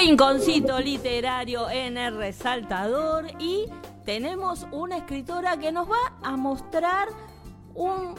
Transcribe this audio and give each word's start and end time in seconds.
rinconcito 0.00 0.80
literario 0.80 1.68
en 1.68 1.98
el 1.98 2.16
resaltador 2.16 3.26
y 3.38 3.66
tenemos 4.06 4.66
una 4.72 4.96
escritora 4.96 5.58
que 5.58 5.72
nos 5.72 5.90
va 5.90 6.14
a 6.22 6.38
mostrar 6.38 7.08
un 7.74 8.14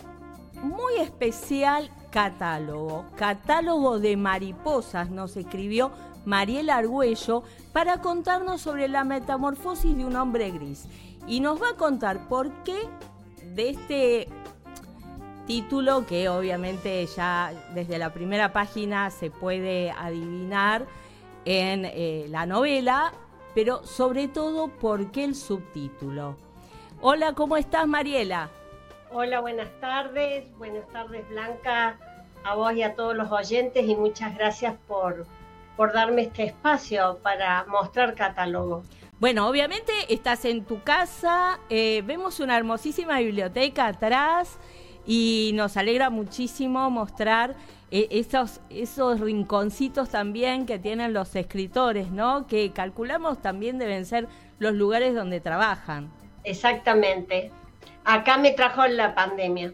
muy 0.62 0.98
especial 1.00 1.90
catálogo. 2.12 3.08
Catálogo 3.16 4.00
de 4.00 4.16
mariposas 4.16 5.10
nos 5.10 5.36
escribió 5.36 5.92
Mariela 6.24 6.78
Argüello 6.78 7.42
para 7.74 8.00
contarnos 8.00 8.62
sobre 8.62 8.88
la 8.88 9.04
metamorfosis 9.04 9.98
de 9.98 10.06
un 10.06 10.16
hombre 10.16 10.52
gris. 10.52 10.86
Y 11.26 11.40
nos 11.40 11.60
va 11.60 11.70
a 11.70 11.78
contar 11.78 12.28
por 12.28 12.52
qué 12.64 12.78
de 13.56 13.70
este 13.72 14.28
título 15.48 16.06
que 16.06 16.30
obviamente 16.30 17.04
ya 17.08 17.52
desde 17.74 17.98
la 17.98 18.14
primera 18.14 18.54
página 18.54 19.10
se 19.10 19.32
puede 19.32 19.90
adivinar 19.90 20.86
en 21.46 21.86
eh, 21.86 22.26
la 22.30 22.46
novela, 22.46 23.14
pero 23.54 23.86
sobre 23.86 24.28
todo 24.28 24.68
por 24.68 25.12
qué 25.12 25.24
el 25.24 25.36
subtítulo. 25.36 26.38
Hola, 27.02 27.34
¿cómo 27.34 27.58
estás 27.58 27.88
Mariela? 27.88 28.50
Hola, 29.12 29.42
buenas 29.42 29.70
tardes. 29.82 30.46
Buenas 30.58 30.88
tardes 30.90 31.28
Blanca, 31.30 31.98
a 32.44 32.56
vos 32.56 32.74
y 32.74 32.84
a 32.84 32.96
todos 32.96 33.16
los 33.16 33.32
oyentes 33.32 33.88
y 33.88 33.96
muchas 33.96 34.36
gracias 34.36 34.76
por, 34.88 35.26
por 35.76 35.94
darme 35.94 36.24
este 36.24 36.44
espacio 36.44 37.20
para 37.22 37.66
mostrar 37.66 38.16
catálogo. 38.16 38.84
Bueno, 39.20 39.48
obviamente 39.48 39.92
estás 40.10 40.46
en 40.46 40.66
tu 40.66 40.82
casa, 40.82 41.60
eh, 41.70 42.02
vemos 42.06 42.40
una 42.40 42.58
hermosísima 42.58 43.20
biblioteca 43.20 43.88
atrás 43.88 44.58
y 45.06 45.52
nos 45.56 45.78
alegra 45.78 46.10
muchísimo 46.10 46.90
mostrar 46.90 47.56
eh, 47.92 48.08
esos, 48.12 48.62
esos 48.70 49.20
rinconcitos 49.20 50.10
también 50.10 50.66
que 50.66 50.80
tienen 50.80 51.14
los 51.14 51.36
escritores, 51.36 52.12
¿no? 52.12 52.48
Que 52.48 52.72
calculamos 52.72 53.42
también 53.42 53.78
deben 53.78 54.06
ser 54.06 54.28
los 54.60 54.74
lugares 54.74 55.16
donde 55.16 55.40
trabajan. 55.40 56.12
Exactamente. 56.44 57.52
Acá 58.04 58.38
me 58.38 58.52
trajo 58.52 58.86
la 58.88 59.14
pandemia. 59.14 59.74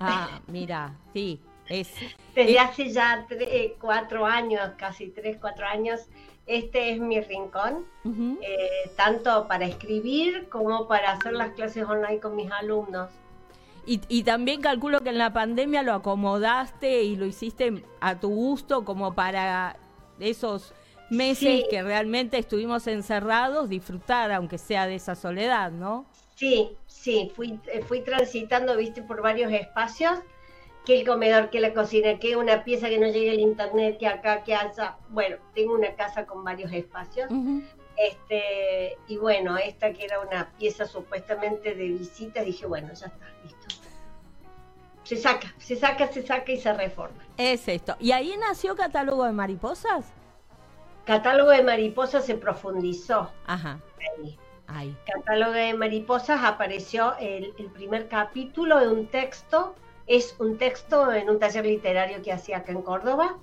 Ah, 0.00 0.40
mira, 0.46 0.94
sí. 1.12 1.40
Es, 1.68 1.92
Desde 2.34 2.58
hace 2.58 2.90
ya 2.90 3.26
eh, 3.30 3.76
cuatro 3.78 4.24
años, 4.24 4.70
casi 4.78 5.08
tres, 5.08 5.36
cuatro 5.38 5.66
años, 5.66 6.00
este 6.46 6.92
es 6.92 6.98
mi 6.98 7.20
rincón, 7.20 7.84
eh, 8.06 8.90
tanto 8.96 9.46
para 9.46 9.66
escribir 9.66 10.48
como 10.48 10.88
para 10.88 11.12
hacer 11.12 11.34
las 11.34 11.50
clases 11.50 11.84
online 11.84 12.20
con 12.20 12.36
mis 12.36 12.50
alumnos. 12.50 13.10
Y, 13.86 14.22
también 14.22 14.60
calculo 14.60 15.00
que 15.00 15.08
en 15.08 15.18
la 15.18 15.32
pandemia 15.32 15.82
lo 15.82 15.94
acomodaste 15.94 17.04
y 17.04 17.16
lo 17.16 17.24
hiciste 17.24 17.82
a 18.00 18.20
tu 18.20 18.28
gusto 18.28 18.84
como 18.84 19.14
para 19.14 19.76
esos 20.20 20.74
meses 21.10 21.64
que 21.70 21.82
realmente 21.82 22.38
estuvimos 22.38 22.86
encerrados, 22.86 23.68
disfrutar 23.68 24.30
aunque 24.32 24.58
sea 24.58 24.86
de 24.86 24.96
esa 24.96 25.14
soledad, 25.14 25.70
¿no? 25.70 26.04
Sí, 26.34 26.76
sí, 26.86 27.32
fui, 27.34 27.58
eh, 27.72 27.82
fui 27.82 28.02
transitando, 28.02 28.76
viste, 28.76 29.02
por 29.02 29.22
varios 29.22 29.50
espacios, 29.52 30.18
que 30.84 31.00
el 31.00 31.06
comedor, 31.06 31.50
que 31.50 31.60
la 31.60 31.74
cocina, 31.74 32.18
que 32.18 32.36
una 32.36 32.64
pieza 32.64 32.88
que 32.88 32.98
no 32.98 33.06
llegue 33.06 33.32
el 33.32 33.40
internet, 33.40 33.98
que 33.98 34.06
acá, 34.06 34.44
que 34.44 34.54
allá. 34.54 34.96
Bueno, 35.08 35.36
tengo 35.54 35.74
una 35.74 35.94
casa 35.94 36.26
con 36.26 36.44
varios 36.44 36.72
espacios. 36.72 37.28
Este, 37.96 38.96
y 39.08 39.16
bueno, 39.16 39.58
esta 39.58 39.92
que 39.92 40.04
era 40.04 40.20
una 40.20 40.52
pieza 40.56 40.86
supuestamente 40.86 41.74
de 41.74 41.88
visita, 41.88 42.42
dije, 42.42 42.64
bueno, 42.66 42.92
ya 42.94 43.06
está, 43.06 43.26
listo 43.42 43.57
se 45.08 45.16
saca, 45.16 45.54
se 45.56 45.74
saca, 45.74 46.06
se 46.08 46.22
saca 46.22 46.52
y 46.52 46.58
se 46.58 46.70
reforma. 46.74 47.24
Es 47.38 47.66
esto. 47.66 47.96
¿Y 47.98 48.12
ahí 48.12 48.36
nació 48.38 48.76
Catálogo 48.76 49.24
de 49.24 49.32
Mariposas? 49.32 50.04
Catálogo 51.06 51.50
de 51.50 51.62
Mariposas 51.62 52.26
se 52.26 52.34
profundizó. 52.34 53.30
Ajá. 53.46 53.80
Ahí. 54.66 54.94
Catálogo 55.06 55.52
de 55.52 55.72
Mariposas 55.72 56.44
apareció 56.44 57.16
el, 57.20 57.54
primer 57.72 58.08
capítulo 58.08 58.80
de 58.80 58.88
un 58.88 59.06
texto. 59.06 59.74
Es 60.06 60.36
un 60.40 60.58
texto 60.58 61.10
en 61.10 61.30
un 61.30 61.38
taller 61.38 61.64
literario 61.64 62.20
que 62.20 62.30
hacía 62.30 62.58
acá 62.58 62.72
en 62.72 62.82
Córdoba. 62.82 63.38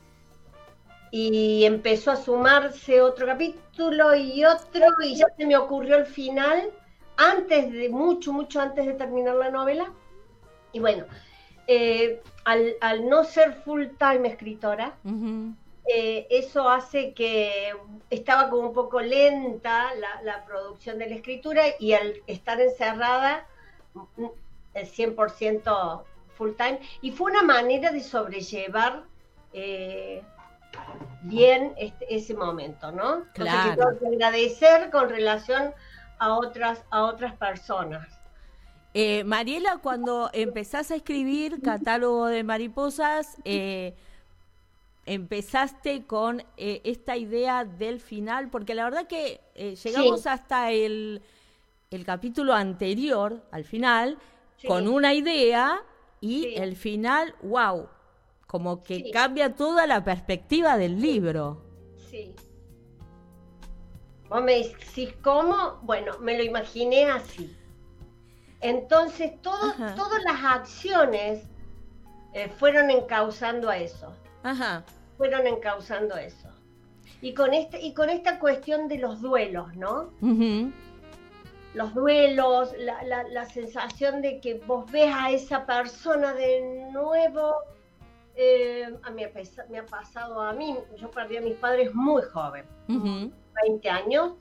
Y 1.10 1.66
empezó 1.66 2.12
a 2.12 2.16
sumarse 2.16 3.02
otro 3.02 3.26
capítulo 3.26 4.14
y 4.14 4.46
otro, 4.46 4.86
y 5.04 5.16
ya 5.16 5.26
se 5.36 5.48
me 5.48 5.58
ocurrió 5.58 5.96
el 5.96 6.06
final, 6.06 6.70
antes 7.18 7.72
de, 7.72 7.90
mucho, 7.90 8.32
mucho 8.32 8.62
antes 8.62 8.86
de 8.86 8.94
terminar 8.94 9.34
la 9.34 9.50
novela. 9.50 9.92
Y 10.74 10.80
bueno, 10.80 11.06
eh, 11.68 12.22
al, 12.44 13.10
no 13.10 13.24
ser 13.24 13.54
full 13.54 13.86
time 13.98 14.28
escritora, 14.28 14.94
eh, 15.88 16.28
eso 16.30 16.70
hace 16.70 17.14
que 17.14 17.74
estaba 18.10 18.50
como 18.50 18.70
un 18.70 18.74
poco 18.74 19.02
lenta 19.02 19.90
la, 20.24 20.46
producción 20.46 20.98
de 21.00 21.10
la 21.10 21.16
escritura 21.16 21.64
y 21.80 21.94
al 21.94 22.22
estar 22.28 22.60
encerrada, 22.62 23.46
el 24.74 24.88
100% 24.88 26.04
full 26.36 26.52
time, 26.58 26.80
y 27.02 27.12
fue 27.12 27.32
una 27.32 27.44
manera 27.44 27.92
de 27.92 28.02
sobrellevar 28.02 29.04
eh, 29.54 30.22
bien 31.22 31.74
este, 31.78 32.14
ese 32.14 32.34
momento, 32.34 32.92
¿no? 32.92 33.24
Claro. 33.34 33.98
que 34.00 34.08
agradecer 34.08 34.92
con 34.92 35.10
relación 35.10 35.74
a 36.20 36.34
otras, 36.34 36.84
a 36.90 37.04
otras 37.04 37.36
personas. 37.36 38.08
Eh, 38.98 39.26
Mariela, 39.26 39.80
cuando 39.84 40.30
empezás 40.32 40.90
a 40.90 40.96
escribir 40.96 41.62
Catálogo 41.62 42.28
de 42.28 42.46
Mariposas, 42.46 43.36
eh, 43.44 43.94
empezaste 45.06 46.06
con 46.06 46.46
eh, 46.56 46.80
esta 46.86 47.18
idea 47.18 47.66
del 47.66 48.00
final, 48.00 48.50
porque 48.50 48.74
la 48.74 48.86
verdad 48.86 49.06
que 49.06 49.42
llegamos 49.84 50.26
hasta 50.28 50.72
el, 50.72 51.22
capítulo 52.06 52.54
anterior, 52.54 53.44
al 53.52 53.66
final, 53.66 54.18
con 54.66 54.88
una 54.88 55.14
idea 55.14 55.84
y 56.22 56.56
el 56.56 56.78
final, 56.78 57.36
wow, 57.44 57.90
como 58.48 58.82
que 58.82 59.12
cambia 59.12 59.58
toda 59.58 59.88
la 59.88 60.06
perspectiva 60.06 60.78
del 60.78 61.02
libro. 61.02 61.62
Sí. 62.10 62.34
Vos 64.30 64.42
me 64.42 64.60
decís 64.60 65.14
cómo, 65.22 65.82
bueno, 65.82 66.18
me 66.20 66.38
lo 66.38 66.46
imaginé 66.46 67.12
así. 67.12 67.54
Entonces, 68.66 69.40
todas 69.44 70.24
las 70.24 70.44
acciones 70.44 71.44
eh, 72.34 72.50
fueron 72.50 72.90
encauzando 72.90 73.70
a 73.70 73.78
eso. 73.78 74.12
Ajá. 74.42 74.84
Fueron 75.18 75.46
encauzando 75.46 76.18
eso. 76.18 76.50
Y 77.22 77.36
con, 77.36 77.54
este, 77.54 77.80
y 77.80 77.94
con 77.94 78.10
esta 78.10 78.40
cuestión 78.40 78.88
de 78.88 78.98
los 78.98 79.22
duelos, 79.22 79.76
¿no? 79.76 80.10
Los 81.76 81.94
duelos, 81.94 82.74
la, 82.80 83.46
sensación 83.46 84.24
de 84.24 84.40
que 84.42 84.56
vos 84.66 84.92
ves 84.92 85.14
a 85.14 85.30
esa 85.30 85.64
persona 85.68 86.34
de 86.34 86.90
nuevo. 86.92 87.58
Eh, 88.36 88.98
a 89.04 89.12
mí 89.12 89.24
me 89.70 89.78
ha 89.78 89.86
pasado 89.86 90.42
a 90.42 90.54
mí, 90.54 90.76
yo 90.98 91.12
perdí 91.12 91.38
a 91.38 91.42
mis 91.42 91.56
padres 91.58 91.94
muy 91.94 92.24
joven, 92.34 92.66
20 92.88 93.90
años, 93.92 94.34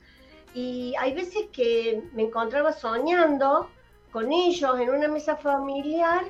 y 0.55 0.95
hay 0.97 1.13
veces 1.13 1.45
que 1.53 2.03
me 2.13 2.23
encontraba 2.23 2.73
soñando 2.73 3.69
con 4.15 4.31
ellos 4.31 4.79
en 4.79 4.89
una 4.91 5.09
mesa 5.09 5.35
familiar 5.35 6.23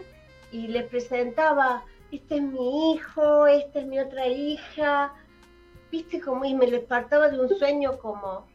y 0.52 0.66
les 0.70 0.86
presentaba, 0.86 1.84
este 2.12 2.38
es 2.38 2.42
mi 2.42 2.94
hijo, 2.94 3.46
esta 3.46 3.80
es 3.80 3.86
mi 3.86 4.00
otra 4.00 4.26
hija, 4.26 5.14
viste 5.92 6.20
como 6.20 6.46
y 6.46 6.56
me 6.56 6.66
despertaba 6.66 7.30
de 7.30 7.40
un 7.40 7.48
sueño 7.48 8.00
como 8.00 8.48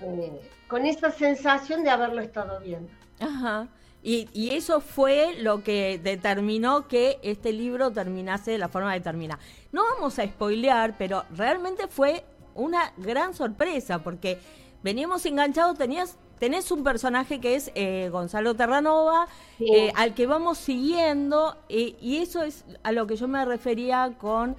eh, 0.00 0.40
con 0.66 0.86
esa 0.86 1.12
sensación 1.12 1.84
de 1.84 1.90
haberlo 1.90 2.20
estado 2.20 2.58
viendo. 2.58 2.90
Ajá. 3.20 3.68
Y, 4.02 4.28
y, 4.32 4.56
eso 4.56 4.80
fue 4.80 5.36
lo 5.38 5.62
que 5.62 6.00
determinó 6.02 6.88
que 6.88 7.20
este 7.22 7.52
libro 7.52 7.92
terminase 7.92 8.50
de 8.50 8.58
la 8.58 8.66
forma 8.66 8.92
que 8.94 9.02
termina. 9.02 9.38
No 9.70 9.84
vamos 9.94 10.18
a 10.18 10.26
spoilear, 10.26 10.96
pero 10.98 11.22
realmente 11.30 11.86
fue 11.86 12.24
una 12.56 12.92
gran 12.96 13.34
sorpresa 13.34 14.02
porque 14.02 14.40
veníamos 14.82 15.24
enganchados, 15.26 15.78
tenías 15.78 16.18
tenés 16.44 16.70
un 16.70 16.84
personaje 16.84 17.40
que 17.40 17.54
es 17.54 17.72
eh, 17.74 18.10
Gonzalo 18.12 18.54
Terranova, 18.54 19.28
eh, 19.60 19.90
al 19.96 20.12
que 20.12 20.26
vamos 20.26 20.58
siguiendo, 20.58 21.56
eh, 21.70 21.96
y 22.02 22.18
eso 22.18 22.42
es 22.42 22.66
a 22.82 22.92
lo 22.92 23.06
que 23.06 23.16
yo 23.16 23.28
me 23.28 23.42
refería 23.46 24.12
con 24.20 24.54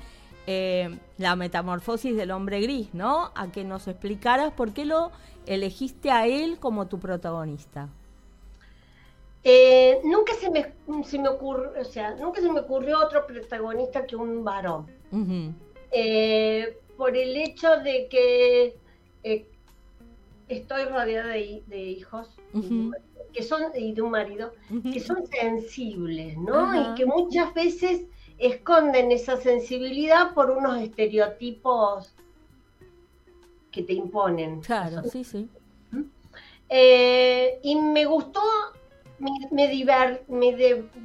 la 0.47 1.35
metamorfosis 1.35 2.15
del 2.15 2.31
hombre 2.31 2.59
gris, 2.61 2.89
¿no? 2.93 3.31
A 3.35 3.51
que 3.51 3.63
nos 3.63 3.87
explicaras 3.87 4.51
por 4.51 4.73
qué 4.73 4.85
lo 4.85 5.11
elegiste 5.45 6.09
a 6.09 6.25
él 6.25 6.57
como 6.59 6.87
tu 6.87 6.99
protagonista. 6.99 7.87
nunca 10.03 10.33
se 10.33 10.49
me, 10.49 10.73
se 11.03 11.19
me 11.19 11.29
ocurrió, 11.29 11.71
o 11.79 11.85
sea, 11.85 12.15
nunca 12.15 12.41
se 12.41 12.51
me 12.51 12.61
ocurrió 12.61 12.97
otro 12.99 13.27
protagonista 13.27 14.07
que 14.07 14.15
un 14.15 14.43
varón. 14.43 14.87
por 16.97 17.15
el 17.15 17.37
hecho 17.37 17.77
de 17.77 18.07
que 18.07 18.75
estoy 20.47 20.85
rodeada 20.85 21.33
de, 21.33 21.63
hijos 21.77 22.29
que 23.33 23.43
son 23.43 23.63
y 23.75 23.93
de 23.93 24.01
un 24.01 24.11
marido 24.11 24.53
que 24.91 24.99
son 24.99 25.25
sensibles, 25.27 26.37
¿no? 26.37 26.73
Y 26.73 26.95
que 26.95 27.05
muchas 27.05 27.53
veces 27.53 28.05
esconden 28.37 29.11
esa 29.11 29.37
sensibilidad 29.37 30.33
por 30.33 30.51
unos 30.51 30.81
estereotipos 30.81 32.13
que 33.71 33.83
te 33.83 33.93
imponen. 33.93 34.61
Claro, 34.61 35.03
sí, 35.03 35.23
sí. 35.23 35.49
Eh, 36.69 37.59
y 37.61 37.75
me 37.75 38.05
gustó, 38.05 38.41
me, 39.19 39.31
me, 39.51 39.67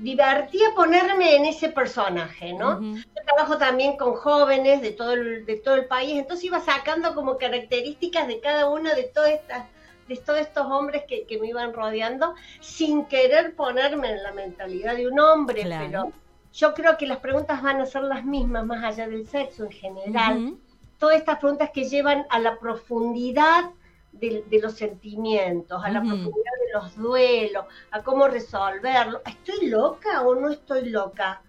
divertía 0.01 0.75
ponerme 0.75 1.37
en 1.37 1.47
ese 1.47 1.69
personaje, 1.69 2.53
¿no? 2.53 2.81
Yo 2.81 3.05
trabajo 3.25 3.59
también 3.59 3.97
con 3.97 4.15
jóvenes 4.15 4.83
de 4.83 4.93
todo, 4.93 5.12
el, 5.12 5.47
de 5.47 5.57
todo 5.57 5.77
el 5.77 5.87
país, 5.87 6.19
entonces 6.19 6.45
iba 6.45 6.61
sacando 6.61 7.15
como 7.15 7.39
características 7.39 8.27
de 8.27 8.41
cada 8.41 8.69
uno 8.69 8.95
de 8.95 9.05
todas 9.05 9.31
estas 9.31 9.67
de 10.09 10.17
todos 10.17 10.41
estos 10.41 10.67
hombres 10.67 11.05
que, 11.07 11.39
me 11.39 11.47
iban 11.47 11.73
rodeando, 11.73 12.35
sin 12.61 13.05
querer 13.05 13.55
ponerme 13.55 14.11
en 14.11 14.23
la 14.25 14.33
mentalidad 14.33 14.97
de 14.97 15.06
un 15.06 15.21
hombre, 15.21 15.63
pero 15.65 16.13
yo 16.53 16.75
creo 16.75 16.99
que 16.99 17.06
las 17.06 17.19
preguntas 17.19 17.63
van 17.63 17.81
a 17.81 17.87
ser 17.87 18.03
las 18.03 18.25
mismas, 18.25 18.67
más 18.67 18.83
allá 18.83 19.09
del 19.09 19.29
sexo 19.29 19.67
en 19.67 19.71
general. 19.71 20.56
Todas 20.99 21.17
estas 21.17 21.39
preguntas 21.39 21.71
que 21.73 21.85
llevan 21.85 22.27
a 22.29 22.41
la 22.41 22.59
profundidad 22.59 23.71
de, 24.12 24.45
los 24.61 24.75
sentimientos, 24.75 25.83
a 25.85 25.91
la 25.91 26.01
profundidad 26.01 26.33
de 26.33 26.73
los 26.75 26.97
duelos, 26.97 27.65
a 27.91 28.03
cómo 28.03 28.29
resolverlo. 28.29 29.23
¿Estoy 29.27 29.69
loca 29.69 30.23
o 30.23 30.35
no 30.35 30.51
estoy 30.51 30.91
loca? 30.91 31.43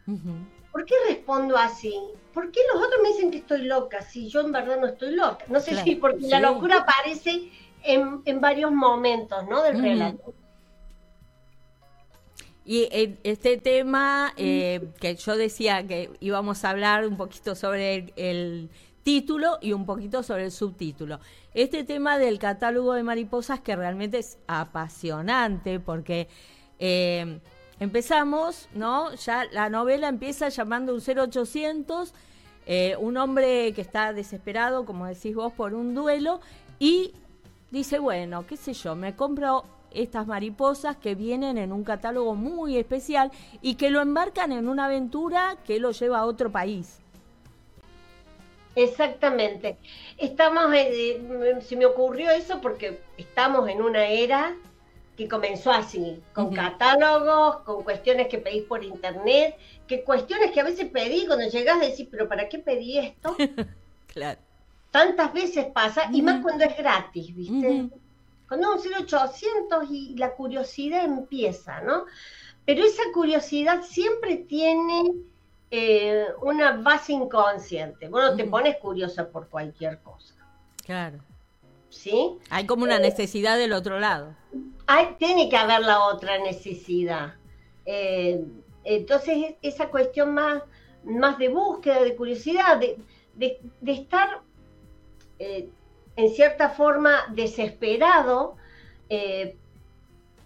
¿Por 0.72 0.86
qué 0.86 0.96
respondo 1.08 1.58
así? 1.58 1.94
¿Por 2.34 2.52
qué 2.52 2.62
los 2.74 2.82
otros 2.82 3.02
me 3.04 3.10
dicen 3.10 3.32
que 3.32 3.40
estoy 3.40 3.64
loca 3.64 4.02
si 4.02 4.30
yo 4.30 4.42
en 4.42 4.52
verdad 4.52 4.80
no 4.80 4.88
estoy 4.88 5.16
loca? 5.16 5.46
No 5.50 5.60
sé 5.60 5.76
si 5.84 5.96
porque 5.96 6.28
la 6.28 6.40
locura 6.40 6.80
aparece 6.80 7.52
en, 7.84 8.42
varios 8.42 8.72
momentos 8.72 9.46
¿no? 9.50 9.64
del 9.64 9.82
relato. 9.82 10.34
Y 12.64 12.88
este 13.24 13.58
tema 13.58 14.34
eh, 14.38 14.92
que 15.00 15.16
yo 15.16 15.36
decía 15.36 15.86
que 15.88 16.12
íbamos 16.20 16.64
a 16.64 16.70
hablar 16.70 17.08
un 17.08 17.18
poquito 17.18 17.56
sobre 17.56 18.14
el, 18.16 18.70
título 19.04 19.58
y 19.62 19.74
un 19.74 19.86
poquito 19.86 20.24
sobre 20.24 20.46
el 20.46 20.52
subtítulo. 20.52 21.20
Este 21.54 21.84
tema 21.84 22.18
del 22.18 22.40
catálogo 22.40 22.94
de 22.94 23.04
mariposas 23.04 23.60
que 23.60 23.76
realmente 23.76 24.20
es 24.20 24.38
apasionante 24.48 25.80
porque 25.80 26.28
eh, 26.80 27.40
empezamos, 27.80 28.70
¿no? 28.74 29.14
Ya 29.16 29.46
la 29.52 29.70
novela 29.70 30.08
empieza 30.08 30.50
llamando 30.50 30.94
un 30.94 31.02
0800, 31.02 32.14
eh, 32.66 32.96
un 33.00 33.18
hombre 33.18 33.74
que 33.74 33.82
está 33.82 34.14
desesperado, 34.14 34.86
como 34.86 35.08
decís 35.08 35.36
vos, 35.36 35.52
por 35.54 35.74
un 35.74 35.94
duelo 35.94 36.40
y 36.80 37.14
dice, 37.72 38.00
bueno, 38.00 38.46
qué 38.46 38.58
sé 38.58 38.74
yo, 38.74 38.96
me 38.96 39.16
compro 39.16 39.66
estas 39.92 40.26
mariposas 40.26 40.96
que 40.96 41.16
vienen 41.16 41.58
en 41.58 41.72
un 41.72 41.84
catálogo 41.84 42.36
muy 42.36 42.78
especial 42.78 43.32
y 43.62 43.76
que 43.76 43.90
lo 43.90 44.02
embarcan 44.02 44.52
en 44.52 44.68
una 44.70 44.86
aventura 44.86 45.58
que 45.66 45.80
lo 45.80 45.92
lleva 45.92 46.20
a 46.20 46.26
otro 46.26 46.52
país. 46.52 47.02
Exactamente. 48.76 49.78
Estamos, 50.18 50.74
eh, 50.74 51.60
se 51.62 51.76
me 51.76 51.86
ocurrió 51.86 52.32
eso 52.32 52.62
porque 52.62 53.02
estamos 53.18 53.68
en 53.70 53.82
una 53.82 54.06
era 54.06 54.56
que 55.18 55.28
comenzó 55.28 55.72
así, 55.72 56.22
con 56.34 56.54
catálogos, 56.54 57.58
con 57.64 57.84
cuestiones 57.84 58.28
que 58.28 58.38
pedís 58.38 58.64
por 58.64 58.84
internet, 58.84 59.58
que 59.88 60.04
cuestiones 60.04 60.52
que 60.52 60.62
a 60.62 60.64
veces 60.64 60.90
pedí 60.90 61.28
cuando 61.28 61.48
llegás 61.48 61.78
a 61.82 61.86
decir, 61.86 62.08
pero 62.10 62.28
¿para 62.28 62.48
qué 62.48 62.60
pedí 62.60 62.98
esto? 62.98 63.36
claro 64.08 64.40
tantas 64.92 65.34
veces 65.34 65.66
pasa, 65.74 66.10
y 66.12 66.22
más 66.22 66.42
cuando 66.42 66.66
es 66.66 66.78
gratis, 66.78 67.34
¿viste? 67.34 67.90
Cuando 68.48 68.76
es 68.76 68.86
un 68.86 68.94
0800 69.08 69.90
y 69.90 70.16
la 70.18 70.34
curiosidad 70.34 71.06
empieza, 71.06 71.80
¿no? 71.82 72.06
Pero 72.66 72.84
esa 72.84 73.04
curiosidad 73.14 73.82
siempre 73.84 74.36
tiene 74.36 75.04
eh, 75.72 76.26
una 76.42 76.74
base 76.74 77.14
inconsciente. 77.14 78.08
Bueno, 78.10 78.36
te 78.36 78.44
pones 78.46 78.78
curiosa 78.78 79.28
por 79.30 79.48
cualquier 79.48 80.00
cosa. 80.00 80.36
Claro. 80.86 81.20
¿Sí? 81.90 82.38
Hay 82.50 82.66
como 82.66 82.84
una 82.84 82.98
eh, 82.98 83.02
necesidad 83.02 83.58
del 83.58 83.74
otro 83.74 84.00
lado. 84.00 84.36
Hay, 84.88 85.16
tiene 85.18 85.50
que 85.50 85.58
haber 85.58 85.82
la 85.82 86.04
otra 86.04 86.38
necesidad. 86.38 87.36
Eh, 87.86 88.44
entonces, 88.84 89.56
esa 89.62 89.90
cuestión 89.90 90.34
más, 90.34 90.62
más 91.04 91.38
de 91.38 91.50
búsqueda, 91.50 92.04
de 92.04 92.16
curiosidad, 92.16 92.78
de, 92.78 92.98
de 93.36 93.92
estar 93.92 94.42
en 96.16 96.30
cierta 96.30 96.70
forma 96.70 97.26
desesperado, 97.34 98.56
eh, 99.10 99.58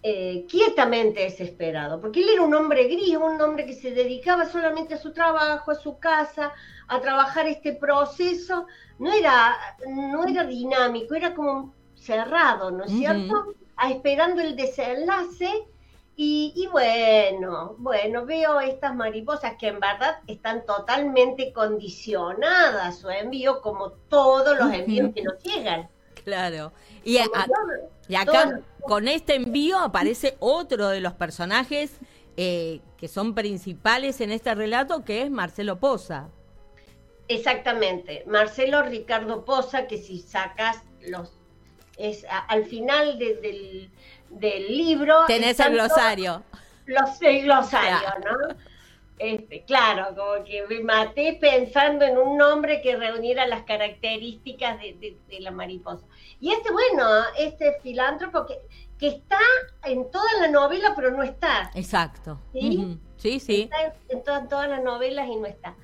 eh, 0.08 0.46
quietamente 0.48 1.18
desesperado, 1.22 2.00
porque 2.00 2.22
él 2.22 2.28
era 2.28 2.42
un 2.42 2.54
hombre 2.54 2.84
gris, 2.84 3.16
un 3.16 3.40
hombre 3.42 3.66
que 3.66 3.72
se 3.72 3.90
dedicaba 3.90 4.46
solamente 4.46 4.94
a 4.94 4.98
su 4.98 5.12
trabajo, 5.12 5.72
a 5.72 5.74
su 5.74 5.98
casa, 5.98 6.52
a 6.86 7.00
trabajar 7.00 7.48
este 7.48 7.72
proceso, 7.72 8.68
no 9.00 9.12
era, 9.12 9.56
no 9.88 10.24
era 10.24 10.44
dinámico, 10.44 11.16
era 11.16 11.34
como 11.34 11.74
cerrado, 11.96 12.70
¿no 12.70 12.84
es 12.84 12.92
cierto? 12.92 13.54
A, 13.74 13.90
esperando 13.90 14.40
el 14.42 14.54
desenlace 14.54 15.66
y, 16.14 16.68
bueno, 16.70 17.74
bueno, 17.78 18.24
veo 18.24 18.60
estas 18.60 18.94
mariposas 18.94 19.54
que 19.58 19.66
en 19.66 19.80
verdad 19.80 20.20
están 20.28 20.64
totalmente 20.66 21.52
condicionadas 21.52 22.86
a 22.86 22.92
su 22.92 23.10
envío, 23.10 23.60
como 23.60 23.90
todos 23.90 24.56
los 24.56 24.72
envíos 24.72 25.12
que 25.12 25.22
nos 25.24 25.42
llegan. 25.42 25.88
Claro. 26.22 26.72
Y, 27.02 27.18
acá 27.18 28.60
con 28.86 29.08
este 29.08 29.34
envío 29.34 29.78
aparece 29.78 30.36
otro 30.40 30.88
de 30.88 31.00
los 31.00 31.12
personajes 31.12 31.98
eh, 32.36 32.80
que 32.96 33.08
son 33.08 33.34
principales 33.34 34.20
en 34.20 34.30
este 34.30 34.54
relato, 34.54 35.04
que 35.04 35.22
es 35.22 35.30
Marcelo 35.30 35.78
Poza. 35.78 36.28
Exactamente, 37.28 38.24
Marcelo 38.26 38.82
Ricardo 38.82 39.44
Poza, 39.44 39.86
que 39.86 39.98
si 39.98 40.20
sacas 40.20 40.82
los 41.06 41.32
es 41.96 42.26
al 42.48 42.66
final 42.66 43.18
del, 43.18 43.90
libro. 44.68 45.24
Tenés 45.26 45.58
el 45.60 45.72
glosario. 45.72 46.42
Los, 46.84 47.22
el 47.22 47.42
glosario, 47.42 48.08
¿no? 48.24 48.56
Este, 49.18 49.64
claro, 49.64 50.14
como 50.14 50.44
que 50.44 50.66
me 50.68 50.80
maté 50.80 51.38
pensando 51.40 52.04
en 52.04 52.18
un 52.18 52.36
nombre 52.36 52.82
que 52.82 52.96
reuniera 52.96 53.46
las 53.46 53.62
características 53.62 54.78
de, 54.78 55.16
la 55.40 55.50
mariposa. 55.50 56.04
Y 56.38 56.52
este, 56.52 56.70
bueno, 56.70 57.08
este 57.38 57.78
filántropo 57.82 58.44
que, 58.44 58.58
que 58.98 59.08
está 59.08 59.38
en 59.84 60.10
toda 60.10 60.28
la 60.40 60.48
novela, 60.48 60.92
pero 60.94 61.10
no 61.12 61.22
está. 61.22 61.70
Exacto. 61.74 62.38
Sí, 62.52 62.98
sí. 63.16 63.40
sí. 63.40 63.62
Está 63.62 63.94
en, 64.08 64.48
todas 64.48 64.68
las 64.68 64.82
novelas 64.82 65.28
y 65.28 65.36
no 65.36 65.46
está. 65.46 65.74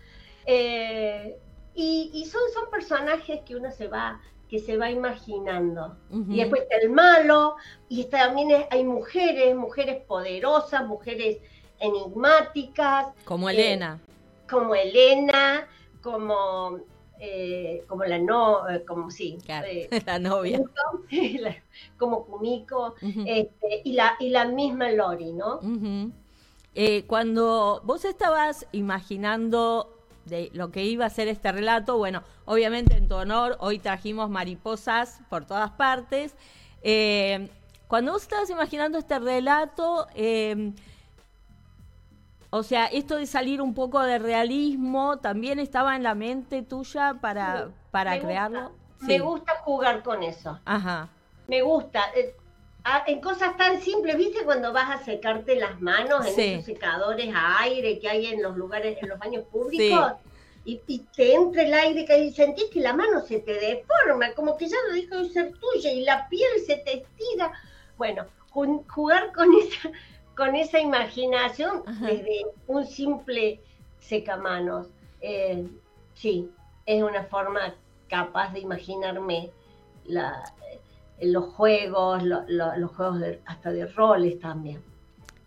Eh, 0.45 1.39
y, 1.75 2.11
y 2.13 2.27
son, 2.27 2.43
son 2.53 2.71
personajes 2.71 3.41
que 3.47 3.57
uno 3.57 3.71
se 3.71 3.89
va 3.89 4.21
que 4.53 4.59
se 4.59 4.77
va 4.77 4.91
imaginando. 4.91 5.97
Y 6.29 6.37
después 6.37 6.61
está 6.61 6.77
el 6.77 6.91
malo, 6.91 7.57
y 7.89 8.05
también 8.05 8.67
hay 8.71 8.85
mujeres, 8.85 9.57
mujeres 9.57 10.05
poderosas, 10.05 10.87
mujeres 10.87 11.39
enigmáticas. 11.83 13.09
Como 13.25 13.51
eh, 13.51 13.55
Elena. 13.55 14.01
como 14.49 14.75
Elena, 14.75 15.67
como, 16.01 16.81
eh, 17.19 17.85
como 17.87 18.05
la 18.05 18.19
no, 18.19 18.69
eh, 18.69 18.85
como 18.87 19.11
sí, 19.11 19.39
la 20.07 20.19
novia. 20.19 20.61
como 21.99 22.25
Kumiko, 22.25 22.95
este, 23.27 23.83
y, 23.85 23.93
la, 23.93 24.17
y 24.19 24.31
la 24.31 24.47
misma 24.47 24.91
Lori, 24.91 25.33
¿no? 25.33 25.61
cuando 27.07 27.83
vos 27.85 28.07
estabas 28.07 28.67
imaginando 28.73 29.93
de 30.25 30.51
lo 30.53 30.71
que 30.71 30.85
iba 30.85 31.07
a 31.07 31.11
ser 31.11 31.29
este 31.29 31.53
relato. 31.53 31.99
Bueno, 31.99 32.23
obviamente 32.45 32.97
en 32.97 33.09
tu 33.09 33.15
honor, 33.15 33.57
hoy 33.61 33.79
trajimos 33.79 34.31
mariposas 34.31 35.21
por 35.29 35.45
todas 35.45 35.71
partes. 35.73 36.35
Eh, 36.83 37.49
cuando 37.89 38.13
vos 38.13 38.23
estabas 38.23 38.51
imaginando 38.51 38.99
este 38.99 39.19
relato, 39.19 40.07
eh, 40.15 40.73
o 42.55 42.63
sea, 42.63 42.87
esto 42.87 43.17
de 43.17 43.27
salir 43.27 43.61
un 43.61 43.75
poco 43.75 44.01
de 44.01 44.19
realismo, 44.19 45.19
¿también 45.19 45.59
estaba 45.59 45.97
en 45.97 46.03
la 46.03 46.15
mente 46.15 46.63
tuya 46.63 47.19
para, 47.21 47.71
para 47.91 48.21
crearlo? 48.21 48.73
Me 49.01 49.19
gusta 49.19 49.57
jugar 49.65 50.03
con 50.03 50.23
eso. 50.23 50.61
Ajá. 50.65 51.09
Me 51.49 51.63
gusta. 51.63 52.05
Eh, 52.15 52.37
Ah, 52.85 53.05
en 53.07 53.21
cosas 53.21 53.57
tan 53.57 53.81
simples, 53.81 54.17
¿viste 54.17 54.45
cuando 54.45 54.73
vas 54.73 54.91
a 54.91 55.05
secarte 55.05 55.55
las 55.55 55.81
manos 55.81 56.27
en 56.27 56.41
esos 56.41 56.65
secadores 56.65 57.33
a 57.33 57.61
aire 57.61 58.01
que 58.01 58.09
hay 58.09 58.27
en 58.27 58.43
los 58.43 58.57
lugares, 58.57 58.99
en 59.01 59.09
los 59.09 59.19
baños 59.19 59.45
públicos? 59.45 60.15
Y, 60.65 60.79
te 61.17 61.35
entra 61.35 61.63
el 61.63 61.75
aire 61.75 62.07
y 62.19 62.33
sentís 62.33 62.67
que 62.73 62.81
la 62.81 62.93
mano 62.93 63.21
se 63.21 63.41
te 63.41 63.55
deforma, 63.55 64.33
como 64.35 64.57
que 64.57 64.69
ya 64.69 64.77
no 64.89 64.95
deja 64.95 65.17
de 65.17 65.29
ser 65.29 65.53
tuya 65.59 65.93
y 65.93 66.05
la 66.05 66.29
piel 66.29 66.51
se 66.67 66.77
te 66.77 66.99
estira. 66.99 67.53
Bueno, 67.97 68.27
jugar 68.51 69.33
con 69.33 69.49
esa, 69.61 69.91
con 70.37 70.55
esa 70.55 70.81
imaginación 70.81 71.83
desde 72.01 72.47
un 72.67 72.87
simple 72.87 73.61
secamanos, 73.99 74.89
eh, 75.21 75.67
sí, 76.15 76.51
es 76.87 77.03
una 77.03 77.25
forma 77.25 77.75
capaz 78.09 78.53
de 78.53 78.61
imaginarme 78.61 79.51
la, 80.05 80.43
los 81.21 81.47
juegos, 81.55 82.23
los 82.23 82.91
juegos 82.93 83.23
hasta 83.47 83.71
de 83.71 83.87
roles 83.87 84.41
también. 84.41 84.83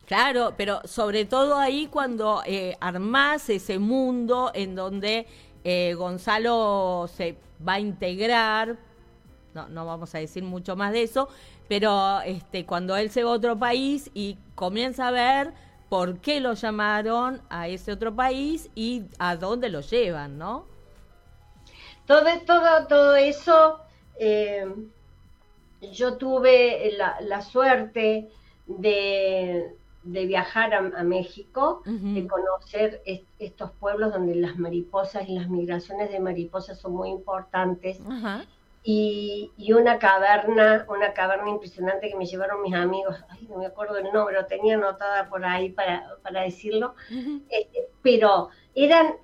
Claro, 0.06 0.54
pero 0.56 0.82
sobre 0.86 1.26
todo 1.26 1.58
ahí 1.58 1.88
cuando 1.88 2.44
eh, 2.46 2.78
armás 2.80 3.50
ese 3.50 3.80
mundo 3.80 4.52
en 4.54 4.76
donde 4.76 5.26
eh, 5.64 5.96
Gonzalo 5.96 7.10
se 7.12 7.38
va 7.68 7.74
a 7.74 7.80
integrar 7.80 8.78
no, 9.56 9.68
no 9.70 9.86
vamos 9.86 10.14
a 10.14 10.20
decir 10.20 10.44
mucho 10.44 10.76
más 10.76 10.92
de 10.92 11.04
eso, 11.04 11.30
pero 11.68 12.22
este, 12.22 12.66
cuando 12.66 12.96
él 12.96 13.10
se 13.10 13.24
va 13.24 13.32
a 13.32 13.34
otro 13.34 13.58
país 13.58 14.12
y 14.14 14.38
comienza 14.54 15.08
a 15.08 15.12
ver 15.12 15.54
por 15.90 16.20
qué 16.20 16.40
lo 16.42 16.54
llamaron 16.54 17.42
a 17.50 17.68
ese 17.68 17.92
otro 17.92 18.14
país 18.14 18.70
y 18.76 19.04
a 19.18 19.36
dónde 19.38 19.70
lo 19.70 19.82
llevan, 19.82 20.38
¿no? 20.38 20.66
Todo, 22.06 22.26
todo, 22.46 22.88
todo 22.88 23.16
eso, 23.16 23.80
eh, 24.20 24.68
yo 25.94 26.18
tuve 26.18 26.92
la, 26.98 27.42
suerte 27.42 28.30
de, 28.68 29.74
viajar 30.04 30.74
a, 30.74 31.04
México, 31.04 31.82
de 31.86 32.28
conocer 32.28 33.02
estos 33.40 33.72
pueblos 33.72 34.14
donde 34.14 34.36
las 34.36 34.58
mariposas 34.58 35.28
y 35.28 35.34
las 35.34 35.50
migraciones 35.50 36.12
de 36.12 36.20
mariposas 36.20 36.80
son 36.80 36.94
muy 36.94 37.10
importantes. 37.10 38.00
Y, 38.88 39.52
una 39.74 39.98
caverna, 39.98 40.86
una 40.90 41.12
caverna 41.14 41.50
impresionante 41.50 42.08
que 42.08 42.16
me 42.16 42.28
llevaron 42.28 42.62
mis 42.62 42.76
amigos, 42.76 43.18
ay, 43.30 43.48
no 43.50 43.58
me 43.58 43.66
acuerdo 43.66 43.98
el 43.98 44.12
nombre, 44.14 44.36
lo 44.36 44.46
tenía 44.46 44.76
anotada 44.76 45.28
por 45.28 45.44
ahí 45.44 45.72
para, 45.72 46.20
decirlo, 46.44 46.94
este, 47.50 47.88
pero 48.04 48.50
eran 48.76 49.16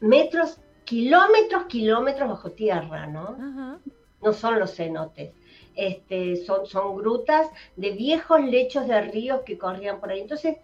metros, 0.00 0.60
kilómetros, 0.84 1.66
kilómetros 1.66 2.28
bajo 2.28 2.50
tierra, 2.52 3.06
¿no? 3.06 3.80
No 4.22 4.32
son 4.32 4.58
los 4.58 4.74
cenotes. 4.74 5.32
Este, 5.76 6.36
son, 6.36 6.66
son 6.66 6.96
grutas 6.96 7.48
de 7.76 7.92
viejos 7.92 8.42
lechos 8.42 8.88
de 8.88 9.00
ríos 9.02 9.42
que 9.44 9.58
corrían 9.58 10.00
por 10.00 10.10
ahí. 10.10 10.20
Entonces, 10.20 10.56